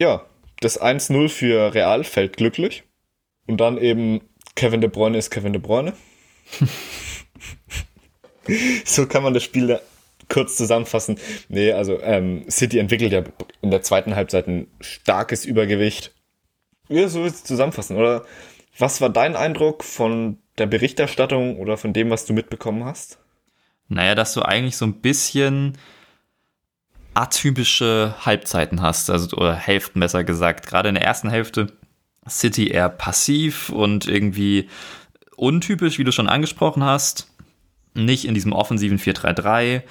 ja, 0.00 0.24
das 0.61 0.81
1-0 0.81 1.28
für 1.28 1.74
Real 1.74 2.04
fällt 2.04 2.37
glücklich. 2.37 2.85
Und 3.46 3.61
dann 3.61 3.78
eben 3.78 4.20
Kevin 4.57 4.81
De 4.81 4.90
Bruyne 4.90 5.18
ist 5.18 5.31
Kevin 5.31 5.52
De 5.52 5.62
Bruyne. 5.62 5.92
so 8.85 9.07
kann 9.07 9.22
man 9.22 9.35
das 9.35 9.44
Spiel 9.44 9.81
kurz 10.28 10.57
zusammenfassen. 10.57 11.18
Nee, 11.48 11.72
also 11.72 12.00
ähm, 12.00 12.44
City 12.50 12.78
entwickelt 12.78 13.12
ja 13.12 13.22
in 13.62 13.70
der 13.70 13.83
zweiten 13.83 14.16
Halbzeit 14.16 14.48
ein 14.48 14.66
starkes 14.81 15.44
Übergewicht. 15.44 16.12
Ja, 16.88 17.09
so 17.09 17.22
willst 17.22 17.44
du 17.44 17.48
zusammenfassen, 17.48 17.96
oder? 17.96 18.24
Was 18.78 19.00
war 19.00 19.10
dein 19.10 19.36
Eindruck 19.36 19.84
von 19.84 20.38
der 20.56 20.66
Berichterstattung 20.66 21.56
oder 21.58 21.76
von 21.76 21.92
dem, 21.92 22.10
was 22.10 22.24
du 22.24 22.32
mitbekommen 22.32 22.84
hast? 22.84 23.18
Naja, 23.88 24.14
dass 24.14 24.34
du 24.34 24.42
eigentlich 24.42 24.76
so 24.76 24.84
ein 24.84 25.00
bisschen 25.00 25.76
atypische 27.14 28.14
Halbzeiten 28.24 28.80
hast, 28.80 29.10
also 29.10 29.36
oder 29.36 29.54
Hälften 29.54 30.00
besser 30.00 30.24
gesagt. 30.24 30.66
Gerade 30.66 30.88
in 30.90 30.94
der 30.94 31.04
ersten 31.04 31.30
Hälfte 31.30 31.72
City 32.28 32.68
eher 32.68 32.88
passiv 32.88 33.70
und 33.70 34.06
irgendwie 34.06 34.68
untypisch, 35.36 35.98
wie 35.98 36.04
du 36.04 36.12
schon 36.12 36.28
angesprochen 36.28 36.84
hast 36.84 37.28
nicht 37.98 38.24
in 38.24 38.34
diesem 38.34 38.52
offensiven 38.52 38.98
4-3-3. 38.98 39.82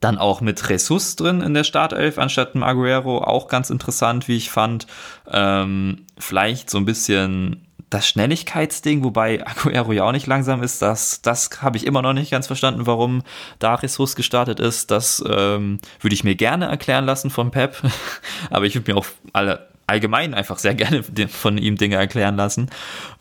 Dann 0.00 0.16
auch 0.16 0.40
mit 0.40 0.66
Jesus 0.66 1.14
drin 1.16 1.42
in 1.42 1.52
der 1.52 1.64
Startelf 1.64 2.18
anstatt 2.18 2.56
Aguero, 2.56 3.18
auch 3.18 3.48
ganz 3.48 3.68
interessant, 3.68 4.28
wie 4.28 4.36
ich 4.36 4.50
fand. 4.50 4.86
Ähm, 5.30 6.06
vielleicht 6.18 6.70
so 6.70 6.78
ein 6.78 6.86
bisschen 6.86 7.66
das 7.90 8.08
Schnelligkeitsding, 8.08 9.04
wobei 9.04 9.46
Aguero 9.46 9.92
ja 9.92 10.04
auch 10.04 10.12
nicht 10.12 10.26
langsam 10.26 10.62
ist, 10.62 10.80
das, 10.80 11.20
das 11.22 11.50
habe 11.60 11.76
ich 11.76 11.86
immer 11.86 12.02
noch 12.02 12.12
nicht 12.12 12.30
ganz 12.30 12.46
verstanden, 12.46 12.86
warum 12.86 13.22
da 13.58 13.78
Jesus 13.80 14.16
gestartet 14.16 14.60
ist. 14.60 14.90
Das 14.90 15.22
ähm, 15.28 15.80
würde 16.00 16.14
ich 16.14 16.24
mir 16.24 16.36
gerne 16.36 16.66
erklären 16.66 17.04
lassen 17.04 17.30
von 17.30 17.50
Pep. 17.50 17.76
Aber 18.50 18.64
ich 18.64 18.74
würde 18.74 18.92
mir 18.92 18.98
auch 18.98 19.06
alle 19.32 19.68
allgemein 19.90 20.34
einfach 20.34 20.58
sehr 20.58 20.74
gerne 20.80 21.02
von 21.28 21.58
ihm 21.58 21.76
Dinge 21.76 21.96
erklären 21.96 22.36
lassen. 22.36 22.70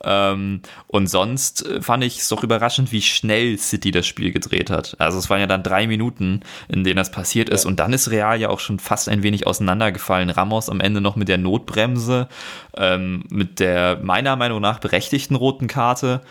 Ähm, 0.03 0.62
und 0.88 1.08
sonst 1.08 1.65
äh, 1.65 1.82
fand 1.82 2.03
ich 2.03 2.19
es 2.19 2.29
doch 2.29 2.43
überraschend, 2.43 2.91
wie 2.91 3.01
schnell 3.01 3.58
City 3.58 3.91
das 3.91 4.08
Spiel 4.08 4.32
gedreht 4.32 4.69
hat. 4.69 4.95
Also 4.99 5.17
es 5.17 5.29
waren 5.29 5.41
ja 5.41 5.47
dann 5.47 5.63
drei 5.63 5.88
Minuten, 5.88 6.41
in 6.67 6.84
denen 6.84 6.97
das 6.97 7.12
passiert 7.12 7.49
ist. 7.49 7.63
Ja. 7.63 7.69
Und 7.69 7.79
dann 7.79 7.91
ist 7.91 8.12
Real 8.12 8.39
ja 8.39 8.49
auch 8.49 8.60
schon 8.60 8.79
fast 8.79 9.10
ein 9.10 9.23
wenig 9.23 9.47
auseinandergefallen. 9.47 10.29
Ramos 10.29 10.69
am 10.69 10.79
Ende 10.79 11.01
noch 11.01 11.15
mit 11.15 11.27
der 11.27 11.38
Notbremse, 11.38 12.29
ähm, 12.77 13.23
mit 13.29 13.60
der 13.60 13.99
meiner 14.01 14.36
Meinung 14.36 14.62
nach 14.62 14.79
berechtigten 14.79 15.36
roten 15.36 15.67
Karte. 15.67 16.21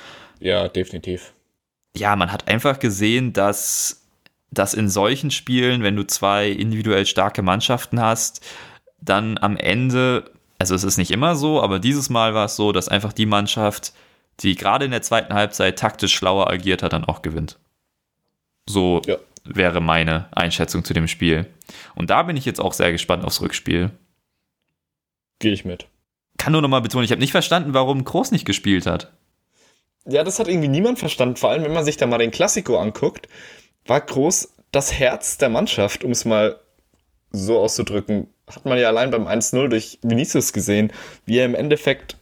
Ja, 0.41 0.69
definitiv. 0.69 1.33
Ja, 1.97 2.15
man 2.17 2.31
hat 2.33 2.49
einfach 2.49 2.79
gesehen, 2.79 3.33
dass 3.33 3.99
dass 4.51 4.75
in 4.75 4.89
solchen 4.89 5.31
Spielen, 5.31 5.83
wenn 5.83 5.97
du 5.97 6.07
zwei 6.07 6.49
individuell 6.49 7.07
starke 7.07 7.43
Mannschaften 7.43 8.01
hast, 8.01 8.45
dann 9.01 9.39
am 9.39 9.57
Ende, 9.57 10.31
also 10.59 10.75
es 10.75 10.85
ist 10.85 10.99
nicht 10.99 11.11
immer 11.11 11.37
so, 11.37 11.63
aber 11.63 11.79
dieses 11.79 12.11
Mal 12.11 12.35
war 12.35 12.47
es 12.47 12.57
so, 12.57 12.73
dass 12.73 12.89
einfach 12.89 13.13
die 13.13 13.27
Mannschaft, 13.27 13.93
die 14.41 14.55
gerade 14.55 14.85
in 14.85 14.91
der 14.91 15.03
zweiten 15.03 15.35
Halbzeit 15.35 15.79
taktisch 15.79 16.15
schlauer 16.15 16.51
agiert 16.51 16.83
hat, 16.83 16.93
dann 16.93 17.05
auch 17.05 17.23
gewinnt. 17.23 17.59
So 18.69 19.03
ja. 19.07 19.17
wäre 19.45 19.81
meine 19.81 20.29
Einschätzung 20.33 20.85
zu 20.85 20.95
dem 20.95 21.09
Spiel. 21.09 21.47
Und 21.95 22.11
da 22.11 22.23
bin 22.23 22.37
ich 22.37 22.45
jetzt 22.45 22.61
auch 22.61 22.73
sehr 22.73 22.93
gespannt 22.93 23.25
aufs 23.25 23.41
Rückspiel. 23.41 23.91
Gehe 25.39 25.53
ich 25.53 25.65
mit. 25.65 25.87
kann 26.37 26.53
nur 26.53 26.63
noch 26.63 26.69
mal 26.69 26.81
betonen, 26.81 27.05
ich 27.05 27.11
habe 27.11 27.21
nicht 27.21 27.33
verstanden, 27.33 27.75
warum 27.75 28.05
Groß 28.05 28.33
nicht 28.33 28.45
gespielt 28.45 28.87
hat. 28.87 29.13
Ja, 30.07 30.25
das 30.25 30.39
hat 30.39 30.49
irgendwie 30.49 30.69
niemand 30.69 30.99
verstanden. 30.99 31.37
Vor 31.37 31.51
allem, 31.51 31.65
wenn 31.65 31.75
man 31.75 31.85
sich 31.85 31.97
da 31.97 32.07
mal 32.07 32.19
den 32.19 32.31
Klassiko 32.31 32.79
anguckt, 32.79 33.29
war 33.87 34.01
Groß 34.01 34.55
das 34.73 34.93
Herz 34.93 35.39
der 35.39 35.49
Mannschaft, 35.49 36.05
um 36.05 36.11
es 36.11 36.25
mal 36.25 36.59
so 37.31 37.59
auszudrücken. 37.59 38.29
Hat 38.47 38.65
man 38.65 38.79
ja 38.79 38.89
allein 38.89 39.11
beim 39.11 39.27
1-0 39.27 39.69
durch 39.69 39.99
Vinicius 40.03 40.53
gesehen, 40.53 40.93
wie 41.27 41.39
er 41.39 41.45
im 41.45 41.55
Endeffekt 41.55 42.17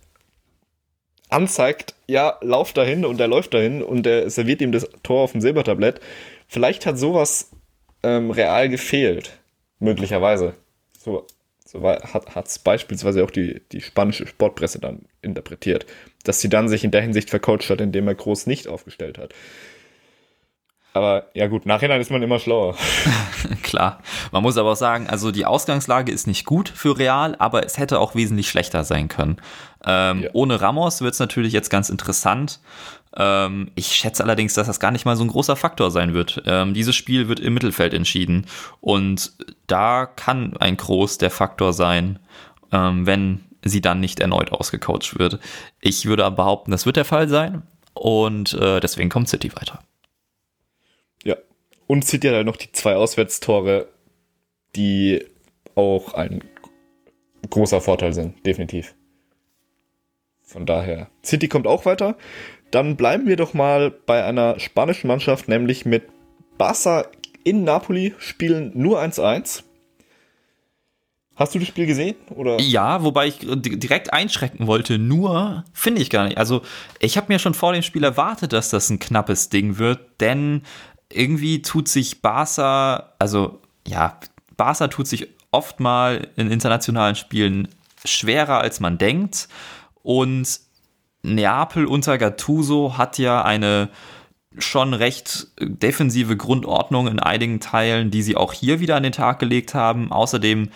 anzeigt, 1.29 1.95
ja, 2.07 2.39
lauf 2.41 2.73
dahin 2.73 3.05
und 3.05 3.21
er 3.21 3.29
läuft 3.29 3.55
dahin 3.55 3.83
und 3.83 4.07
er 4.07 4.31
serviert 4.31 4.61
ihm 4.61 4.73
das 4.73 4.89
Tor 5.03 5.23
auf 5.23 5.33
dem 5.33 5.41
Silbertablett. 5.41 6.01
Vielleicht 6.47 6.87
hat 6.87 6.99
sowas 6.99 7.51
ähm, 8.03 8.31
real 8.31 8.69
gefehlt, 8.69 9.33
möglicherweise. 9.81 10.55
So, 10.99 11.27
so 11.65 11.83
hat 11.83 12.47
es 12.47 12.59
beispielsweise 12.59 13.25
auch 13.25 13.31
die, 13.31 13.61
die 13.73 13.81
spanische 13.81 14.27
Sportpresse 14.27 14.79
dann 14.79 15.07
interpretiert, 15.21 15.87
dass 16.25 16.41
sie 16.41 16.49
dann 16.49 16.69
sich 16.69 16.85
in 16.85 16.93
der 16.93 17.03
Hinsicht 17.03 17.31
vercoacht 17.31 17.71
hat, 17.71 17.81
indem 17.81 18.07
er 18.07 18.15
Groß 18.15 18.47
nicht 18.47 18.69
aufgestellt 18.69 19.19
hat. 19.19 19.35
Aber 20.97 21.27
ja 21.35 21.47
gut, 21.47 21.67
nachhinein 21.67 22.01
ist 22.01 22.11
man 22.11 22.23
immer 22.23 22.39
schlauer. 22.39 22.75
Klar. 23.63 24.01
Man 24.33 24.43
muss 24.43 24.57
aber 24.57 24.73
auch 24.73 24.77
sagen, 24.77 25.09
also 25.09 25.31
die 25.31 25.45
Ausgangslage 25.45 26.11
ist 26.11 26.27
nicht 26.27 26.47
gut 26.47 26.71
für 26.71 26.97
Real, 26.97 27.37
aber 27.39 27.67
es 27.67 27.77
hätte 27.77 28.01
auch 28.01 28.15
wesentlich 28.15 28.49
schlechter 28.49 28.83
sein 28.83 29.09
können. 29.09 29.37
Ähm, 29.85 30.23
ja. 30.23 30.31
Ohne 30.33 30.59
Ramos 30.59 31.03
wird 31.03 31.13
es 31.13 31.21
natürlich 31.21 31.53
jetzt 31.53 31.69
ganz 31.69 31.91
interessant. 31.91 32.61
Ähm, 33.15 33.71
ich 33.75 33.89
schätze 33.89 34.25
allerdings, 34.25 34.55
dass 34.55 34.69
das 34.69 34.81
gar 34.81 34.91
nicht 34.91 35.05
mal 35.05 35.17
so 35.17 35.25
ein 35.25 35.29
großer 35.29 35.55
Faktor 35.55 35.91
sein 35.91 36.15
wird. 36.15 36.43
Ähm, 36.47 36.73
dieses 36.73 36.97
Spiel 36.97 37.29
wird 37.29 37.41
im 37.41 37.53
Mittelfeld 37.53 37.93
entschieden. 37.93 38.47
Und 38.81 39.33
da 39.67 40.07
kann 40.07 40.57
ein 40.57 40.79
Groß 40.79 41.19
der 41.19 41.31
Faktor 41.31 41.75
sein, 41.75 42.21
ähm, 42.73 43.05
wenn 43.05 43.45
sie 43.63 43.83
dann 43.83 44.01
nicht 44.01 44.19
erneut 44.19 44.51
ausgecoacht 44.51 45.19
wird. 45.19 45.41
Ich 45.83 46.07
würde 46.07 46.25
aber 46.25 46.37
behaupten, 46.37 46.71
das 46.71 46.87
wird 46.87 46.97
der 46.97 47.05
Fall 47.05 47.29
sein. 47.29 47.65
Und 47.93 48.55
äh, 48.55 48.81
deswegen 48.81 49.11
kommt 49.11 49.29
City 49.29 49.55
weiter. 49.55 49.81
Und 51.87 52.05
City 52.05 52.29
hat 52.29 52.37
halt 52.37 52.47
noch 52.47 52.57
die 52.57 52.73
zwei 52.73 52.97
Auswärtstore, 52.97 53.89
die 54.75 55.25
auch 55.75 56.15
ein 56.15 56.43
großer 57.49 57.81
Vorteil 57.81 58.13
sind, 58.13 58.45
definitiv. 58.45 58.95
Von 60.43 60.67
daher, 60.67 61.09
City 61.25 61.49
kommt 61.49 61.67
auch 61.67 61.85
weiter. 61.85 62.17
Dann 62.71 62.97
bleiben 62.97 63.27
wir 63.27 63.37
doch 63.37 63.55
mal 63.55 63.91
bei 63.91 64.25
einer 64.25 64.59
spanischen 64.59 65.09
Mannschaft, 65.09 65.49
nämlich 65.49 65.85
mit 65.85 66.05
Barca 66.59 67.07
in 67.45 67.65
Napoli, 67.65 68.15
spielen 68.19 68.73
nur 68.75 69.01
1-1. 69.01 69.63
Hast 71.37 71.55
du 71.55 71.59
das 71.59 71.69
Spiel 71.69 71.87
gesehen? 71.87 72.17
Oder? 72.31 72.59
Ja, 72.61 73.05
wobei 73.05 73.27
ich 73.27 73.41
direkt 73.41 74.13
einschrecken 74.13 74.67
wollte, 74.67 74.99
nur 74.99 75.65
finde 75.75 76.01
ich 76.01 76.09
gar 76.09 76.25
nicht. 76.25 76.39
Also, 76.39 76.63
ich 76.99 77.19
habe 77.19 77.31
mir 77.31 77.39
schon 77.39 77.53
vor 77.53 77.75
dem 77.75 77.83
Spiel 77.83 78.05
erwartet, 78.05 78.55
dass 78.55 78.71
das 78.71 78.89
ein 78.89 78.99
knappes 78.99 79.51
Ding 79.51 79.77
wird, 79.77 80.01
denn 80.21 80.63
irgendwie 81.11 81.63
tut 81.63 81.89
sich 81.89 82.23
Barca, 82.23 83.13
also 83.19 83.61
ja, 83.87 84.19
Barca 84.57 84.89
tut 84.89 85.07
sich 85.07 85.29
oft 85.51 85.81
mal 85.81 86.29
in 86.37 86.51
internationalen 86.51 87.15
Spielen 87.15 87.69
schwerer, 88.05 88.59
als 88.59 88.81
man 88.81 88.99
denkt. 88.99 89.49
Und 90.03 90.61
Neapel 91.23 91.87
unter 91.87 92.19
Gattuso 92.19 92.97
hat 92.99 93.19
ja 93.19 93.43
eine 93.43 93.91
schon 94.59 94.95
recht 94.95 95.49
defensive 95.61 96.37
Grundordnung 96.37 97.09
in 97.09 97.21
einigen 97.21 97.61
Teilen, 97.61 98.11
die 98.11 98.23
sie 98.23 98.37
auch 98.37 98.53
hier 98.53 98.81
wieder 98.81 98.97
an 98.97 99.03
den 99.03 99.13
Tag 99.13 99.39
gelegt 99.39 99.75
haben. 99.75 100.13
Außerdem 100.13 100.71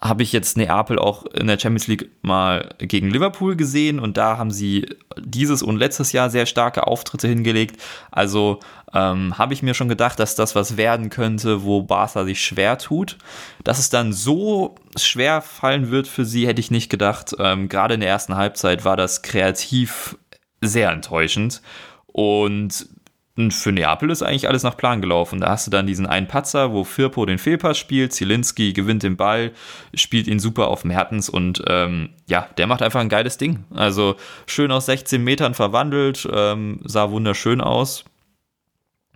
habe 0.00 0.22
ich 0.22 0.32
jetzt 0.32 0.56
Neapel 0.56 0.98
auch 0.98 1.26
in 1.26 1.48
der 1.48 1.58
Champions 1.58 1.88
League 1.88 2.10
mal 2.22 2.74
gegen 2.78 3.10
Liverpool 3.10 3.56
gesehen 3.56 3.98
und 3.98 4.16
da 4.16 4.38
haben 4.38 4.50
sie 4.50 4.86
dieses 5.18 5.62
und 5.62 5.76
letztes 5.76 6.12
Jahr 6.12 6.30
sehr 6.30 6.46
starke 6.46 6.86
Auftritte 6.86 7.26
hingelegt. 7.26 7.80
Also 8.10 8.60
ähm, 8.94 9.36
habe 9.36 9.54
ich 9.54 9.62
mir 9.62 9.74
schon 9.74 9.88
gedacht, 9.88 10.18
dass 10.20 10.34
das 10.34 10.54
was 10.54 10.76
werden 10.76 11.10
könnte, 11.10 11.64
wo 11.64 11.82
Barca 11.82 12.24
sich 12.24 12.42
schwer 12.44 12.78
tut. 12.78 13.18
Dass 13.64 13.78
es 13.78 13.90
dann 13.90 14.12
so 14.12 14.76
schwer 14.96 15.42
fallen 15.42 15.90
wird 15.90 16.06
für 16.06 16.24
sie, 16.24 16.46
hätte 16.46 16.60
ich 16.60 16.70
nicht 16.70 16.90
gedacht. 16.90 17.34
Ähm, 17.38 17.68
Gerade 17.68 17.94
in 17.94 18.00
der 18.00 18.08
ersten 18.08 18.36
Halbzeit 18.36 18.84
war 18.84 18.96
das 18.96 19.22
kreativ 19.22 20.16
sehr 20.60 20.90
enttäuschend. 20.90 21.60
Und 22.06 22.88
und 23.38 23.54
für 23.54 23.70
Neapel 23.70 24.10
ist 24.10 24.22
eigentlich 24.22 24.48
alles 24.48 24.64
nach 24.64 24.76
Plan 24.76 25.00
gelaufen. 25.00 25.40
Da 25.40 25.50
hast 25.50 25.66
du 25.66 25.70
dann 25.70 25.86
diesen 25.86 26.06
einen 26.06 26.26
Patzer, 26.26 26.72
wo 26.72 26.82
Firpo 26.82 27.24
den 27.24 27.38
Fehlpass 27.38 27.78
spielt, 27.78 28.12
Zielinski 28.12 28.72
gewinnt 28.72 29.04
den 29.04 29.16
Ball, 29.16 29.52
spielt 29.94 30.26
ihn 30.26 30.40
super 30.40 30.66
auf 30.66 30.84
Mertens 30.84 31.28
und 31.28 31.62
ähm, 31.68 32.10
ja, 32.26 32.48
der 32.56 32.66
macht 32.66 32.82
einfach 32.82 32.98
ein 32.98 33.08
geiles 33.08 33.38
Ding. 33.38 33.64
Also 33.72 34.16
schön 34.46 34.72
aus 34.72 34.86
16 34.86 35.22
Metern 35.22 35.54
verwandelt, 35.54 36.28
ähm, 36.32 36.80
sah 36.84 37.10
wunderschön 37.10 37.60
aus. 37.60 38.04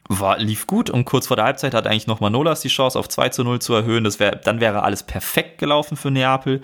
War, 0.09 0.39
lief 0.39 0.69
gut 0.69 0.89
und 0.89 1.05
kurz 1.05 1.27
vor 1.27 1.37
der 1.37 1.47
Halbzeit 1.47 1.75
hat 1.75 1.89
eigentlich 1.89 2.07
noch 2.07 2.21
Manolas 2.21 2.61
die 2.61 2.69
Chance 2.69 2.99
auf 2.99 3.09
2 3.09 3.31
zu 3.31 3.43
0 3.43 3.59
zu 3.61 3.75
erhöhen. 3.75 4.05
Das 4.05 4.21
wär, 4.21 4.37
dann 4.37 4.61
wäre 4.61 4.85
alles 4.85 5.03
perfekt 5.03 5.59
gelaufen 5.59 5.97
für 5.97 6.13
Neapel. 6.13 6.61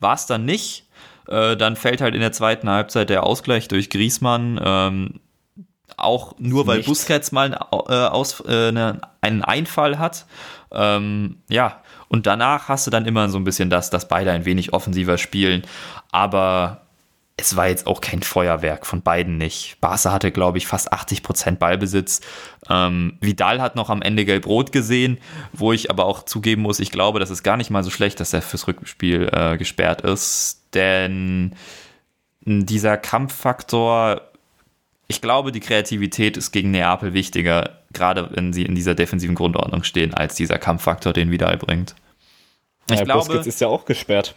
War 0.00 0.14
es 0.14 0.26
dann 0.26 0.44
nicht. 0.44 0.88
Äh, 1.28 1.56
dann 1.56 1.76
fällt 1.76 2.00
halt 2.00 2.16
in 2.16 2.20
der 2.20 2.32
zweiten 2.32 2.68
Halbzeit 2.68 3.10
der 3.10 3.22
Ausgleich 3.22 3.68
durch 3.68 3.90
Griesmann. 3.90 4.60
Ähm, 4.64 5.20
auch 5.96 6.34
nur 6.38 6.66
weil 6.66 6.82
Busquets 6.82 7.32
mal 7.32 7.52
äh, 7.52 7.92
aus, 7.92 8.40
äh, 8.40 8.72
ne, 8.72 9.00
einen 9.20 9.42
Einfall 9.42 9.98
hat. 9.98 10.26
Ähm, 10.72 11.38
ja, 11.48 11.82
und 12.08 12.26
danach 12.26 12.68
hast 12.68 12.86
du 12.86 12.90
dann 12.90 13.06
immer 13.06 13.28
so 13.28 13.38
ein 13.38 13.44
bisschen 13.44 13.70
das, 13.70 13.90
dass 13.90 14.08
beide 14.08 14.32
ein 14.32 14.44
wenig 14.44 14.72
offensiver 14.72 15.18
spielen. 15.18 15.62
Aber 16.10 16.82
es 17.40 17.56
war 17.56 17.68
jetzt 17.68 17.86
auch 17.86 18.00
kein 18.00 18.22
Feuerwerk 18.22 18.86
von 18.86 19.02
beiden 19.02 19.38
nicht. 19.38 19.80
Barca 19.80 20.12
hatte, 20.12 20.30
glaube 20.30 20.58
ich, 20.58 20.66
fast 20.66 20.92
80% 20.92 21.56
Ballbesitz. 21.56 22.20
Ähm, 22.68 23.16
Vidal 23.20 23.60
hat 23.60 23.76
noch 23.76 23.90
am 23.90 24.02
Ende 24.02 24.24
gelb-rot 24.24 24.72
gesehen, 24.72 25.18
wo 25.52 25.72
ich 25.72 25.90
aber 25.90 26.04
auch 26.04 26.24
zugeben 26.24 26.62
muss, 26.62 26.80
ich 26.80 26.90
glaube, 26.90 27.18
das 27.18 27.30
ist 27.30 27.42
gar 27.42 27.56
nicht 27.56 27.70
mal 27.70 27.82
so 27.82 27.90
schlecht, 27.90 28.20
dass 28.20 28.32
er 28.32 28.42
fürs 28.42 28.68
Rückspiel 28.68 29.30
äh, 29.32 29.56
gesperrt 29.56 30.02
ist. 30.02 30.66
Denn 30.74 31.54
dieser 32.44 32.96
Kampffaktor 32.96 34.29
ich 35.10 35.20
glaube, 35.20 35.50
die 35.50 35.58
Kreativität 35.58 36.36
ist 36.36 36.52
gegen 36.52 36.70
Neapel 36.70 37.14
wichtiger, 37.14 37.80
gerade 37.92 38.30
wenn 38.32 38.52
sie 38.52 38.64
in 38.64 38.76
dieser 38.76 38.94
defensiven 38.94 39.34
Grundordnung 39.34 39.82
stehen, 39.82 40.14
als 40.14 40.36
dieser 40.36 40.56
Kampffaktor, 40.56 41.12
den 41.12 41.32
Vidal 41.32 41.56
bringt. 41.56 41.96
Ich 42.88 42.96
ja, 42.96 43.02
glaube, 43.02 43.26
Busquets 43.26 43.48
ist 43.48 43.60
ja 43.60 43.66
auch 43.66 43.86
gesperrt. 43.86 44.36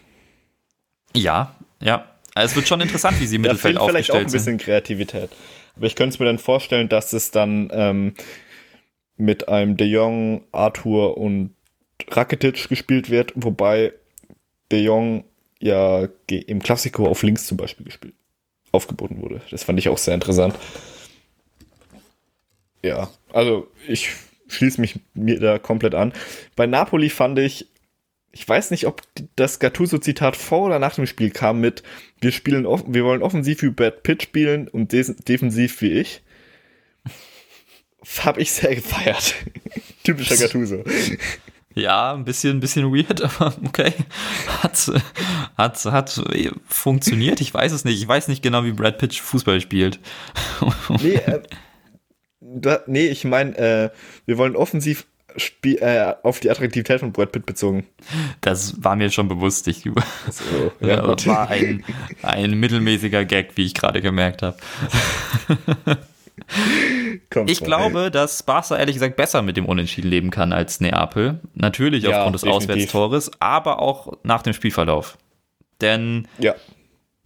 Ja, 1.16 1.56
ja. 1.80 2.10
Also 2.34 2.52
es 2.52 2.56
wird 2.56 2.68
schon 2.68 2.82
interessant, 2.82 3.20
wie 3.20 3.28
sie 3.28 3.36
im 3.36 3.42
Mittelfeld 3.44 3.78
aufgestellt 3.78 4.06
sind. 4.06 4.16
vielleicht 4.16 4.26
auch 4.26 4.30
ein 4.30 4.32
bisschen 4.32 4.58
Kreativität. 4.58 5.30
Aber 5.76 5.86
ich 5.86 5.96
könnte 5.96 6.16
es 6.16 6.20
mir 6.20 6.26
dann 6.26 6.40
vorstellen, 6.40 6.90
dass 6.90 7.14
es 7.14 7.30
dann 7.30 7.70
ähm, 7.72 8.16
mit 9.16 9.50
einem 9.50 9.78
De 9.78 9.86
Jong, 9.86 10.44
Arthur 10.52 11.20
und 11.20 11.54
Rakitic 12.10 12.68
gespielt 12.68 13.12
wird, 13.12 13.32
wobei 13.36 13.94
De 14.72 14.82
Jong 14.82 15.24
ja 15.60 16.08
im 16.28 16.64
Klassiko 16.64 17.08
auf 17.08 17.22
links 17.22 17.46
zum 17.46 17.58
Beispiel 17.58 17.86
gespielt 17.86 18.16
aufgeboten 18.74 19.22
wurde. 19.22 19.42
Das 19.52 19.64
fand 19.64 19.80
ich 19.80 19.88
auch 19.88 19.98
sehr 19.98 20.16
interessant. 20.16 20.56
Ja, 22.84 23.10
also 23.32 23.72
ich 23.88 24.10
schließe 24.50 24.82
mich 24.82 25.00
mir 25.14 25.40
da 25.40 25.58
komplett 25.58 25.96
an. 25.96 26.12
Bei 26.56 26.68
Napoli 26.68 27.10
fand 27.10 27.40
ich, 27.40 27.68
ich 28.32 28.48
weiß 28.48 28.72
nicht, 28.72 28.88
ob 28.88 29.02
das 29.36 29.60
Gattuso-Zitat 29.60 30.36
vor 30.36 30.66
oder 30.66 30.80
nach 30.80 30.96
dem 30.96 31.06
Spiel 31.06 31.30
kam 31.30 31.62
mit, 31.62 31.84
wir 32.20 32.32
spielen, 32.32 32.66
wir 32.66 33.06
wollen 33.06 33.22
offensiv 33.22 33.62
wie 33.62 33.70
Brad 33.70 34.04
Pitt 34.04 34.24
spielen 34.24 34.68
und 34.68 34.92
defensiv 34.92 35.82
wie 35.82 35.92
ich. 35.92 36.22
Hab 38.20 38.38
ich 38.38 38.52
sehr 38.52 38.76
gefeiert. 38.76 39.36
Typischer 40.04 40.36
Gattuso. 40.36 40.84
Ja, 41.76 42.14
ein 42.14 42.24
bisschen, 42.24 42.58
ein 42.58 42.60
bisschen 42.60 42.94
weird, 42.94 43.22
aber 43.40 43.54
okay. 43.66 43.94
Hat, 44.62 44.92
hat, 45.58 45.86
hat 45.86 46.24
funktioniert. 46.68 47.42
Ich 47.42 47.54
weiß 47.54 47.72
es 47.72 47.86
nicht. 47.86 48.02
Ich 48.02 48.08
weiß 48.08 48.28
nicht 48.28 48.44
genau, 48.44 48.64
wie 48.64 48.72
Brad 48.72 48.98
Pitt 48.98 49.16
Fußball 49.16 49.62
spielt. 49.62 50.00
Nee, 51.02 51.16
äh, 51.16 51.42
du, 52.40 52.82
nee 52.88 53.08
ich 53.08 53.26
meine, 53.26 53.58
äh, 53.58 53.90
wir 54.26 54.38
wollen 54.38 54.56
offensiv 54.56 55.06
Spiel, 55.38 55.78
äh, 55.82 56.14
auf 56.22 56.40
die 56.40 56.52
Attraktivität 56.52 57.00
von 57.00 57.12
Brad 57.12 57.32
Pitt 57.32 57.46
bezogen. 57.46 57.88
Das 58.42 58.84
war 58.84 58.96
mir 58.96 59.10
schon 59.10 59.28
bewusst. 59.28 59.68
Ich, 59.68 59.84
so, 59.84 60.72
ja, 60.80 61.02
das 61.02 61.26
war 61.26 61.50
ein, 61.50 61.84
ein 62.22 62.60
mittelmäßiger 62.60 63.26
Gag, 63.26 63.52
wie 63.56 63.66
ich 63.66 63.74
gerade 63.74 64.02
gemerkt 64.02 64.44
habe. 64.44 64.58
Ich 67.46 67.64
glaube, 67.64 68.12
dass 68.12 68.44
Barca 68.44 68.78
ehrlich 68.78 68.96
gesagt 68.96 69.16
besser 69.16 69.42
mit 69.42 69.58
dem 69.58 69.66
Unentschieden 69.66 70.10
leben 70.10 70.30
kann 70.30 70.54
als 70.54 70.80
Neapel. 70.80 71.40
Natürlich 71.54 72.04
ja, 72.04 72.18
aufgrund 72.18 72.36
des 72.36 72.42
definitiv. 72.42 72.70
Auswärtstores, 72.70 73.32
aber 73.40 73.80
auch 73.80 74.14
nach 74.24 74.42
dem 74.42 74.54
Spielverlauf. 74.54 75.18
Denn 75.82 76.28
ja. 76.40 76.56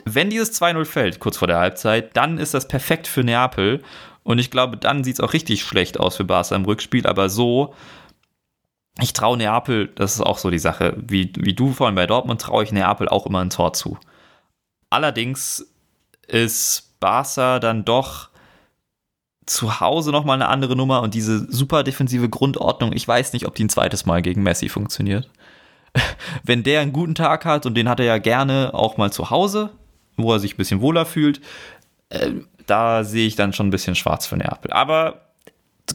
wenn 0.05 0.29
dieses 0.29 0.59
2-0 0.61 0.85
fällt, 0.85 1.19
kurz 1.19 1.37
vor 1.37 1.47
der 1.47 1.59
Halbzeit, 1.59 2.15
dann 2.17 2.37
ist 2.37 2.53
das 2.53 2.67
perfekt 2.67 3.07
für 3.07 3.23
Neapel. 3.23 3.83
Und 4.23 4.39
ich 4.39 4.51
glaube, 4.51 4.77
dann 4.77 5.03
sieht 5.03 5.15
es 5.15 5.19
auch 5.21 5.33
richtig 5.33 5.63
schlecht 5.63 5.99
aus 5.99 6.17
für 6.17 6.25
Barca 6.25 6.55
im 6.55 6.65
Rückspiel. 6.65 7.05
Aber 7.07 7.29
so, 7.29 7.73
ich 8.99 9.13
traue 9.13 9.37
Neapel, 9.37 9.87
das 9.95 10.15
ist 10.15 10.21
auch 10.21 10.37
so 10.37 10.49
die 10.49 10.59
Sache, 10.59 10.95
wie, 10.97 11.31
wie 11.37 11.53
du 11.53 11.71
vorhin 11.71 11.95
bei 11.95 12.07
Dortmund, 12.07 12.41
traue 12.41 12.63
ich 12.63 12.71
Neapel 12.71 13.07
auch 13.07 13.25
immer 13.25 13.41
ein 13.41 13.49
Tor 13.49 13.73
zu. 13.73 13.97
allerdings 14.89 15.65
ist 16.27 16.99
Barca 16.99 17.59
dann 17.59 17.85
doch 17.85 18.29
zu 19.47 19.79
Hause 19.79 20.12
nochmal 20.12 20.36
eine 20.36 20.49
andere 20.49 20.75
Nummer 20.75 21.01
und 21.01 21.13
diese 21.13 21.51
super 21.51 21.83
defensive 21.83 22.29
Grundordnung, 22.29 22.93
ich 22.93 23.07
weiß 23.07 23.33
nicht, 23.33 23.47
ob 23.47 23.55
die 23.55 23.63
ein 23.63 23.69
zweites 23.69 24.05
Mal 24.05 24.21
gegen 24.21 24.43
Messi 24.43 24.69
funktioniert. 24.69 25.29
Wenn 26.43 26.63
der 26.63 26.81
einen 26.81 26.93
guten 26.93 27.15
Tag 27.15 27.45
hat, 27.45 27.65
und 27.65 27.75
den 27.75 27.89
hat 27.89 27.99
er 27.99 28.05
ja 28.05 28.17
gerne 28.17 28.71
auch 28.73 28.97
mal 28.97 29.12
zu 29.12 29.29
Hause, 29.29 29.71
wo 30.17 30.33
er 30.33 30.39
sich 30.39 30.53
ein 30.53 30.57
bisschen 30.57 30.81
wohler 30.81 31.05
fühlt, 31.05 31.41
äh, 32.10 32.31
da 32.65 33.03
sehe 33.03 33.25
ich 33.25 33.36
dann 33.36 33.53
schon 33.53 33.67
ein 33.67 33.71
bisschen 33.71 33.95
schwarz 33.95 34.27
für 34.27 34.38
Neapel. 34.38 34.71
Aber 34.71 35.27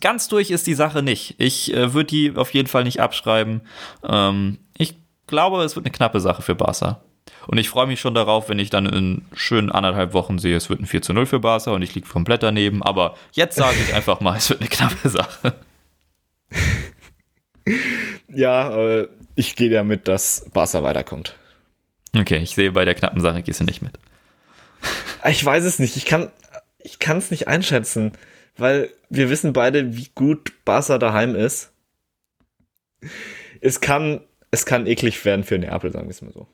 ganz 0.00 0.28
durch 0.28 0.50
ist 0.50 0.66
die 0.66 0.74
Sache 0.74 1.02
nicht. 1.02 1.34
Ich 1.38 1.74
äh, 1.74 1.92
würde 1.92 2.06
die 2.06 2.32
auf 2.34 2.54
jeden 2.54 2.68
Fall 2.68 2.84
nicht 2.84 3.00
abschreiben. 3.00 3.60
Ähm, 4.08 4.58
ich 4.78 4.96
glaube, 5.26 5.62
es 5.62 5.76
wird 5.76 5.84
eine 5.84 5.92
knappe 5.92 6.20
Sache 6.20 6.42
für 6.42 6.54
Barca. 6.54 7.02
Und 7.46 7.58
ich 7.58 7.68
freue 7.68 7.86
mich 7.86 8.00
schon 8.00 8.14
darauf, 8.14 8.48
wenn 8.48 8.58
ich 8.58 8.70
dann 8.70 8.86
in 8.86 9.26
schönen 9.34 9.70
anderthalb 9.70 10.12
Wochen 10.12 10.38
sehe, 10.38 10.56
es 10.56 10.70
wird 10.70 10.80
ein 10.80 10.86
4 10.86 11.02
zu 11.02 11.12
0 11.12 11.26
für 11.26 11.40
Barca 11.40 11.72
und 11.72 11.82
ich 11.82 11.94
liege 11.94 12.08
komplett 12.08 12.42
daneben. 12.42 12.82
Aber 12.82 13.16
jetzt 13.32 13.56
sage 13.56 13.76
ich 13.86 13.94
einfach 13.94 14.20
mal, 14.20 14.36
es 14.38 14.48
wird 14.50 14.60
eine 14.60 14.68
knappe 14.68 15.08
Sache. 15.08 15.54
Ja, 18.28 19.06
ich 19.34 19.56
gehe 19.56 19.70
damit, 19.70 20.08
dass 20.08 20.46
Barca 20.52 20.82
weiterkommt. 20.82 21.36
Okay, 22.16 22.38
ich 22.38 22.54
sehe, 22.54 22.72
bei 22.72 22.84
der 22.84 22.94
knappen 22.94 23.20
Sache 23.20 23.42
gehst 23.42 23.60
du 23.60 23.64
nicht 23.64 23.82
mit. 23.82 23.92
Ich 25.28 25.44
weiß 25.44 25.64
es 25.64 25.78
nicht. 25.78 25.96
Ich 25.96 26.04
kann 26.04 26.30
ich 26.82 26.98
es 27.00 27.30
nicht 27.30 27.48
einschätzen, 27.48 28.12
weil 28.56 28.90
wir 29.08 29.30
wissen 29.30 29.52
beide, 29.52 29.96
wie 29.96 30.08
gut 30.14 30.52
Barca 30.64 30.98
daheim 30.98 31.34
ist. 31.34 31.70
Es 33.60 33.80
kann, 33.80 34.20
es 34.50 34.66
kann 34.66 34.86
eklig 34.86 35.24
werden 35.24 35.44
für 35.44 35.58
Neapel, 35.58 35.92
sagen 35.92 36.06
wir 36.06 36.10
es 36.10 36.22
mal 36.22 36.32
so. 36.32 36.46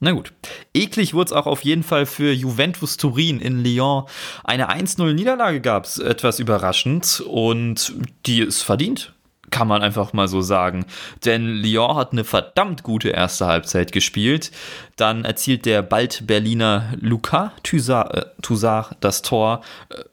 Na 0.00 0.12
gut. 0.12 0.32
Eklig 0.74 1.12
wurde 1.14 1.28
es 1.28 1.32
auch 1.32 1.46
auf 1.46 1.64
jeden 1.64 1.82
Fall 1.82 2.06
für 2.06 2.32
Juventus 2.32 2.96
Turin 2.96 3.40
in 3.40 3.64
Lyon. 3.64 4.04
Eine 4.44 4.70
1-0-Niederlage 4.70 5.60
gab 5.60 5.86
es, 5.86 5.98
etwas 5.98 6.38
überraschend. 6.38 7.20
Und 7.26 7.94
die 8.24 8.40
ist 8.40 8.62
verdient, 8.62 9.12
kann 9.50 9.66
man 9.66 9.82
einfach 9.82 10.12
mal 10.12 10.28
so 10.28 10.40
sagen. 10.40 10.84
Denn 11.24 11.46
Lyon 11.46 11.96
hat 11.96 12.12
eine 12.12 12.22
verdammt 12.22 12.84
gute 12.84 13.08
erste 13.08 13.46
Halbzeit 13.46 13.90
gespielt. 13.90 14.52
Dann 14.94 15.24
erzielt 15.24 15.66
der 15.66 15.82
bald 15.82 16.28
Berliner 16.28 16.92
Luca 17.00 17.52
Toussaint, 17.64 18.12
äh, 18.14 18.96
das 19.00 19.22
Tor. 19.22 19.62
Äh, 19.88 20.04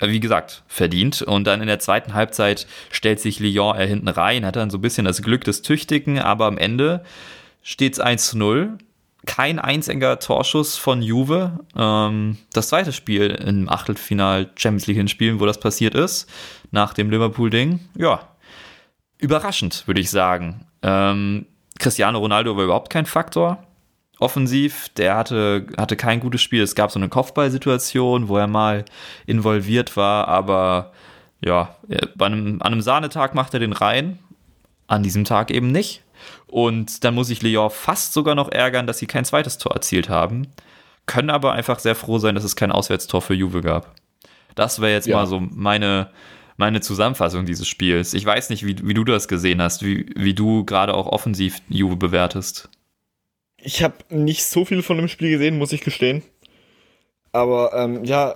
wie 0.00 0.18
gesagt, 0.18 0.64
verdient. 0.66 1.22
Und 1.22 1.46
dann 1.46 1.60
in 1.60 1.66
der 1.68 1.78
zweiten 1.78 2.14
Halbzeit 2.14 2.66
stellt 2.90 3.20
sich 3.20 3.38
Lyon 3.38 3.76
er 3.76 3.86
hinten 3.86 4.08
rein, 4.08 4.46
hat 4.46 4.56
dann 4.56 4.70
so 4.70 4.78
ein 4.78 4.80
bisschen 4.80 5.04
das 5.04 5.22
Glück 5.22 5.44
des 5.44 5.60
Tüchtigen, 5.60 6.18
aber 6.18 6.46
am 6.46 6.56
Ende 6.56 7.04
steht 7.62 7.92
es 7.92 8.00
1 8.00 8.32
0 8.32 8.78
kein 9.26 9.58
einziger 9.58 10.18
Torschuss 10.18 10.76
von 10.76 11.02
Juve. 11.02 11.60
Ähm, 11.76 12.38
das 12.52 12.68
zweite 12.68 12.92
Spiel 12.92 13.30
im 13.30 13.68
Achtelfinal 13.68 14.50
Champions 14.56 14.86
League 14.86 14.96
hinspielen, 14.96 15.40
wo 15.40 15.46
das 15.46 15.60
passiert 15.60 15.94
ist, 15.94 16.30
nach 16.70 16.94
dem 16.94 17.10
Liverpool-Ding. 17.10 17.80
Ja, 17.96 18.20
überraschend, 19.18 19.86
würde 19.86 20.00
ich 20.00 20.10
sagen. 20.10 20.66
Ähm, 20.82 21.46
Cristiano 21.78 22.18
Ronaldo 22.18 22.56
war 22.56 22.64
überhaupt 22.64 22.90
kein 22.90 23.06
Faktor. 23.06 23.64
Offensiv, 24.20 24.88
der 24.96 25.16
hatte, 25.16 25.66
hatte 25.76 25.96
kein 25.96 26.20
gutes 26.20 26.42
Spiel. 26.42 26.62
Es 26.62 26.74
gab 26.74 26.90
so 26.90 26.98
eine 26.98 27.08
Kopfballsituation, 27.08 28.28
wo 28.28 28.36
er 28.36 28.48
mal 28.48 28.84
involviert 29.26 29.96
war, 29.96 30.26
aber 30.26 30.92
ja, 31.40 31.76
einem, 32.18 32.60
an 32.60 32.72
einem 32.72 32.80
Sahnetag 32.80 33.34
macht 33.34 33.54
er 33.54 33.60
den 33.60 33.72
rein, 33.72 34.18
an 34.88 35.04
diesem 35.04 35.24
Tag 35.24 35.52
eben 35.52 35.70
nicht. 35.70 36.02
Und 36.46 37.04
dann 37.04 37.14
muss 37.14 37.30
ich 37.30 37.42
Lyon 37.42 37.70
fast 37.70 38.12
sogar 38.12 38.34
noch 38.34 38.50
ärgern, 38.50 38.86
dass 38.86 38.98
sie 38.98 39.06
kein 39.06 39.24
zweites 39.24 39.58
Tor 39.58 39.72
erzielt 39.72 40.08
haben. 40.08 40.48
Können 41.06 41.30
aber 41.30 41.52
einfach 41.52 41.78
sehr 41.78 41.94
froh 41.94 42.18
sein, 42.18 42.34
dass 42.34 42.44
es 42.44 42.56
kein 42.56 42.72
Auswärtstor 42.72 43.22
für 43.22 43.34
Juve 43.34 43.62
gab. 43.62 43.94
Das 44.54 44.80
wäre 44.80 44.92
jetzt 44.92 45.06
ja. 45.06 45.16
mal 45.16 45.26
so 45.26 45.40
meine, 45.40 46.10
meine 46.56 46.80
Zusammenfassung 46.80 47.46
dieses 47.46 47.68
Spiels. 47.68 48.12
Ich 48.14 48.26
weiß 48.26 48.50
nicht, 48.50 48.66
wie, 48.66 48.76
wie 48.86 48.94
du 48.94 49.04
das 49.04 49.28
gesehen 49.28 49.62
hast, 49.62 49.84
wie, 49.84 50.06
wie 50.16 50.34
du 50.34 50.64
gerade 50.64 50.94
auch 50.94 51.06
offensiv 51.06 51.58
Juve 51.68 51.96
bewertest. 51.96 52.68
Ich 53.60 53.82
habe 53.82 53.96
nicht 54.10 54.44
so 54.44 54.64
viel 54.64 54.82
von 54.82 54.96
dem 54.96 55.08
Spiel 55.08 55.30
gesehen, 55.30 55.58
muss 55.58 55.72
ich 55.72 55.80
gestehen. 55.80 56.22
Aber 57.32 57.72
ähm, 57.74 58.04
ja, 58.04 58.34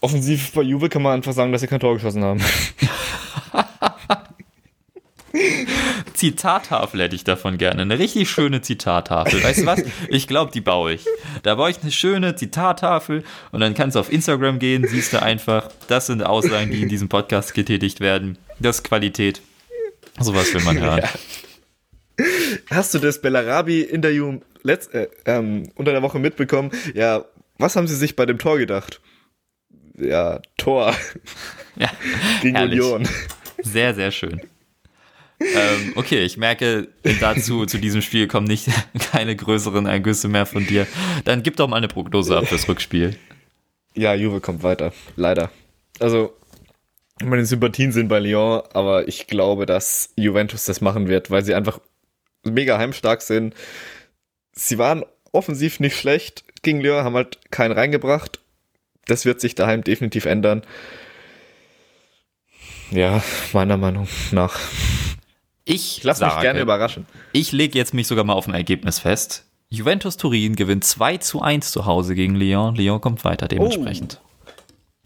offensiv 0.00 0.52
bei 0.52 0.62
Juve 0.62 0.88
kann 0.88 1.02
man 1.02 1.14
einfach 1.14 1.32
sagen, 1.32 1.52
dass 1.52 1.60
sie 1.60 1.66
kein 1.66 1.80
Tor 1.80 1.94
geschossen 1.94 2.24
haben. 2.24 2.40
Zitattafel 6.14 7.00
hätte 7.02 7.16
ich 7.16 7.24
davon 7.24 7.58
gerne. 7.58 7.82
Eine 7.82 7.98
richtig 7.98 8.30
schöne 8.30 8.62
Zitattafel. 8.62 9.42
Weißt 9.42 9.62
du 9.62 9.66
was? 9.66 9.82
Ich 10.08 10.26
glaube, 10.28 10.52
die 10.52 10.60
baue 10.60 10.94
ich. 10.94 11.04
Da 11.42 11.56
baue 11.56 11.70
ich 11.70 11.82
eine 11.82 11.90
schöne 11.90 12.36
Zitattafel 12.36 13.24
und 13.52 13.60
dann 13.60 13.74
kannst 13.74 13.96
du 13.96 14.00
auf 14.00 14.10
Instagram 14.10 14.58
gehen, 14.58 14.86
siehst 14.86 15.12
du 15.12 15.20
einfach, 15.20 15.68
das 15.88 16.06
sind 16.06 16.22
Aussagen, 16.22 16.70
die 16.70 16.82
in 16.82 16.88
diesem 16.88 17.08
Podcast 17.08 17.52
getätigt 17.54 18.00
werden. 18.00 18.38
Das 18.60 18.76
ist 18.76 18.84
Qualität. 18.84 19.42
Sowas 20.20 20.54
will 20.54 20.62
man 20.62 20.80
hören. 20.80 21.02
Ja. 21.02 22.24
Hast 22.70 22.94
du 22.94 23.00
das 23.00 23.20
Bellarabi-Interview 23.20 24.38
äh, 24.64 25.08
ähm, 25.26 25.68
unter 25.74 25.90
der 25.90 26.02
Woche 26.02 26.20
mitbekommen? 26.20 26.70
Ja, 26.94 27.24
was 27.58 27.74
haben 27.74 27.88
sie 27.88 27.96
sich 27.96 28.14
bei 28.14 28.24
dem 28.24 28.38
Tor 28.38 28.58
gedacht? 28.58 29.00
Ja, 29.98 30.40
Tor. 30.56 30.94
Ja, 31.76 31.90
Gegen 32.40 32.54
herrlich. 32.54 32.80
Union. 32.80 33.08
Sehr, 33.64 33.94
sehr 33.94 34.12
schön 34.12 34.40
ähm, 35.54 35.92
okay, 35.96 36.24
ich 36.24 36.36
merke, 36.36 36.88
dazu, 37.20 37.66
zu 37.66 37.78
diesem 37.78 38.02
Spiel 38.02 38.28
kommen 38.28 38.46
nicht 38.46 38.68
keine 39.12 39.36
größeren 39.36 39.86
Ergüsse 39.86 40.28
mehr 40.28 40.46
von 40.46 40.66
dir. 40.66 40.86
Dann 41.24 41.42
gib 41.42 41.56
doch 41.56 41.68
mal 41.68 41.76
eine 41.76 41.88
Prognose 41.88 42.36
ab 42.36 42.46
fürs 42.46 42.68
Rückspiel. 42.68 43.16
Ja, 43.94 44.14
Juve 44.14 44.40
kommt 44.40 44.62
weiter. 44.62 44.92
Leider. 45.16 45.50
Also, 46.00 46.34
meine 47.22 47.44
Sympathien 47.44 47.92
sind 47.92 48.08
bei 48.08 48.18
Lyon, 48.18 48.62
aber 48.72 49.06
ich 49.06 49.26
glaube, 49.26 49.66
dass 49.66 50.10
Juventus 50.16 50.64
das 50.64 50.80
machen 50.80 51.08
wird, 51.08 51.30
weil 51.30 51.44
sie 51.44 51.54
einfach 51.54 51.80
mega 52.42 52.78
heimstark 52.78 53.22
sind. 53.22 53.54
Sie 54.52 54.78
waren 54.78 55.04
offensiv 55.32 55.80
nicht 55.80 55.96
schlecht 55.96 56.44
gegen 56.62 56.80
Lyon, 56.80 57.04
haben 57.04 57.14
halt 57.14 57.38
keinen 57.50 57.72
reingebracht. 57.72 58.40
Das 59.06 59.24
wird 59.24 59.40
sich 59.40 59.54
daheim 59.54 59.84
definitiv 59.84 60.24
ändern. 60.24 60.62
Ja, 62.90 63.22
meiner 63.52 63.76
Meinung 63.76 64.08
nach. 64.30 64.58
Ich, 65.64 65.98
ich 65.98 66.04
lasse 66.04 66.24
mich 66.24 66.40
gerne 66.40 66.60
überraschen. 66.60 67.06
Ich 67.32 67.52
lege 67.52 67.78
jetzt 67.78 67.94
mich 67.94 68.06
sogar 68.06 68.24
mal 68.24 68.34
auf 68.34 68.46
ein 68.46 68.54
Ergebnis 68.54 68.98
fest. 68.98 69.46
Juventus 69.70 70.16
Turin 70.16 70.56
gewinnt 70.56 70.84
2 70.84 71.18
zu 71.18 71.40
1 71.40 71.70
zu 71.70 71.86
Hause 71.86 72.14
gegen 72.14 72.34
Lyon. 72.36 72.76
Lyon 72.76 73.00
kommt 73.00 73.24
weiter 73.24 73.48
dementsprechend. 73.48 74.20
Oh, 74.22 74.50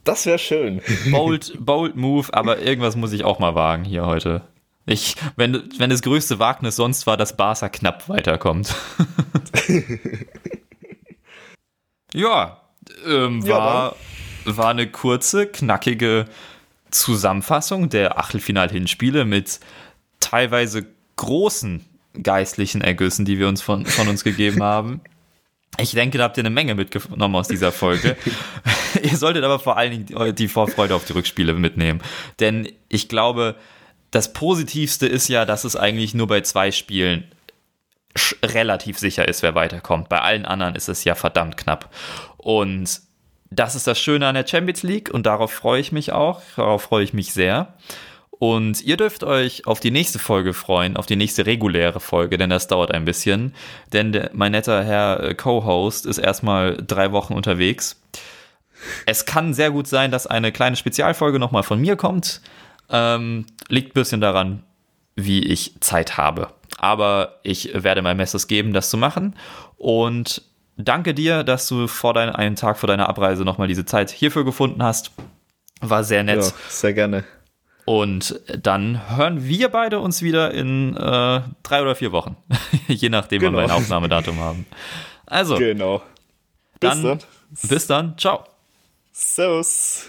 das 0.04 0.26
wäre 0.26 0.38
schön. 0.38 0.82
Bold, 1.10 1.52
bold 1.58 1.96
Move, 1.96 2.28
aber 2.32 2.60
irgendwas 2.60 2.96
muss 2.96 3.12
ich 3.12 3.24
auch 3.24 3.38
mal 3.38 3.54
wagen 3.54 3.84
hier 3.84 4.06
heute. 4.06 4.42
Ich, 4.86 5.16
wenn, 5.36 5.68
wenn 5.76 5.90
das 5.90 6.02
größte 6.02 6.38
Wagnis 6.38 6.76
sonst 6.76 7.06
war, 7.06 7.18
dass 7.18 7.36
Barca 7.36 7.68
knapp 7.68 8.08
weiterkommt. 8.08 8.74
ja, 12.14 12.62
ähm, 13.06 13.46
war, 13.46 13.96
ja, 14.46 14.56
war 14.56 14.70
eine 14.70 14.90
kurze, 14.90 15.46
knackige 15.46 16.24
Zusammenfassung 16.90 17.90
der 17.90 18.18
Achtelfinal-Hinspiele 18.18 19.26
mit 19.26 19.60
teilweise 20.20 20.86
großen 21.16 21.84
geistlichen 22.22 22.80
Ergüssen, 22.80 23.24
die 23.24 23.38
wir 23.38 23.48
uns 23.48 23.62
von, 23.62 23.86
von 23.86 24.08
uns 24.08 24.24
gegeben 24.24 24.62
haben. 24.62 25.00
Ich 25.78 25.92
denke, 25.92 26.18
da 26.18 26.24
habt 26.24 26.36
ihr 26.36 26.42
eine 26.42 26.50
Menge 26.50 26.74
mitgenommen 26.74 27.36
aus 27.36 27.48
dieser 27.48 27.70
Folge. 27.70 28.16
ihr 29.02 29.16
solltet 29.16 29.44
aber 29.44 29.58
vor 29.58 29.76
allen 29.76 30.06
Dingen 30.06 30.34
die 30.34 30.48
Vorfreude 30.48 30.94
auf 30.94 31.04
die 31.04 31.12
Rückspiele 31.12 31.52
mitnehmen. 31.52 32.00
Denn 32.40 32.68
ich 32.88 33.08
glaube, 33.08 33.54
das 34.10 34.32
Positivste 34.32 35.06
ist 35.06 35.28
ja, 35.28 35.44
dass 35.44 35.64
es 35.64 35.76
eigentlich 35.76 36.14
nur 36.14 36.26
bei 36.26 36.40
zwei 36.40 36.72
Spielen 36.72 37.24
relativ 38.42 38.98
sicher 38.98 39.28
ist, 39.28 39.42
wer 39.42 39.54
weiterkommt. 39.54 40.08
Bei 40.08 40.20
allen 40.20 40.46
anderen 40.46 40.74
ist 40.74 40.88
es 40.88 41.04
ja 41.04 41.14
verdammt 41.14 41.56
knapp. 41.56 41.94
Und 42.38 43.00
das 43.50 43.74
ist 43.74 43.86
das 43.86 43.98
Schöne 44.00 44.26
an 44.26 44.34
der 44.34 44.46
Champions 44.46 44.82
League 44.82 45.10
und 45.10 45.26
darauf 45.26 45.52
freue 45.52 45.80
ich 45.80 45.92
mich 45.92 46.12
auch. 46.12 46.42
Darauf 46.56 46.82
freue 46.82 47.04
ich 47.04 47.12
mich 47.12 47.32
sehr. 47.32 47.74
Und 48.38 48.82
ihr 48.82 48.96
dürft 48.96 49.24
euch 49.24 49.66
auf 49.66 49.80
die 49.80 49.90
nächste 49.90 50.18
Folge 50.18 50.54
freuen, 50.54 50.96
auf 50.96 51.06
die 51.06 51.16
nächste 51.16 51.46
reguläre 51.46 51.98
Folge, 51.98 52.38
denn 52.38 52.50
das 52.50 52.68
dauert 52.68 52.92
ein 52.92 53.04
bisschen. 53.04 53.54
Denn 53.92 54.12
der, 54.12 54.30
mein 54.32 54.52
netter 54.52 54.84
Herr 54.84 55.20
äh, 55.20 55.34
Co-Host 55.34 56.06
ist 56.06 56.18
erstmal 56.18 56.76
drei 56.76 57.10
Wochen 57.10 57.34
unterwegs. 57.34 58.00
Es 59.06 59.26
kann 59.26 59.54
sehr 59.54 59.72
gut 59.72 59.88
sein, 59.88 60.12
dass 60.12 60.28
eine 60.28 60.52
kleine 60.52 60.76
Spezialfolge 60.76 61.40
nochmal 61.40 61.64
von 61.64 61.80
mir 61.80 61.96
kommt. 61.96 62.40
Ähm, 62.90 63.46
liegt 63.68 63.90
ein 63.90 64.00
bisschen 64.00 64.20
daran, 64.20 64.62
wie 65.16 65.44
ich 65.44 65.74
Zeit 65.80 66.16
habe. 66.16 66.48
Aber 66.78 67.40
ich 67.42 67.70
werde 67.74 68.02
mein 68.02 68.16
Messes 68.16 68.46
geben, 68.46 68.72
das 68.72 68.88
zu 68.88 68.96
machen. 68.96 69.34
Und 69.76 70.42
danke 70.76 71.12
dir, 71.12 71.42
dass 71.42 71.66
du 71.66 71.88
vor 71.88 72.14
dein, 72.14 72.30
einen 72.30 72.54
Tag 72.54 72.78
vor 72.78 72.86
deiner 72.86 73.08
Abreise 73.08 73.44
nochmal 73.44 73.66
diese 73.66 73.84
Zeit 73.84 74.10
hierfür 74.10 74.44
gefunden 74.44 74.80
hast. 74.84 75.10
War 75.80 76.04
sehr 76.04 76.22
nett. 76.22 76.42
Ja, 76.42 76.52
sehr 76.68 76.92
gerne. 76.94 77.24
Und 77.88 78.38
dann 78.60 79.16
hören 79.16 79.48
wir 79.48 79.70
beide 79.70 80.00
uns 80.00 80.20
wieder 80.20 80.52
in 80.52 80.94
äh, 80.94 81.40
drei 81.62 81.80
oder 81.80 81.94
vier 81.94 82.12
Wochen. 82.12 82.36
Je 82.86 83.08
nachdem, 83.08 83.40
genau. 83.40 83.56
wann 83.56 83.66
wir 83.66 83.74
ein 83.74 83.80
Aufnahmedatum 83.80 84.38
haben. 84.40 84.66
Also, 85.24 85.56
genau. 85.56 86.02
Dann, 86.80 87.18
bis 87.66 87.86
dann. 87.86 88.18
Ciao. 88.18 88.44
Servus. 89.10 90.04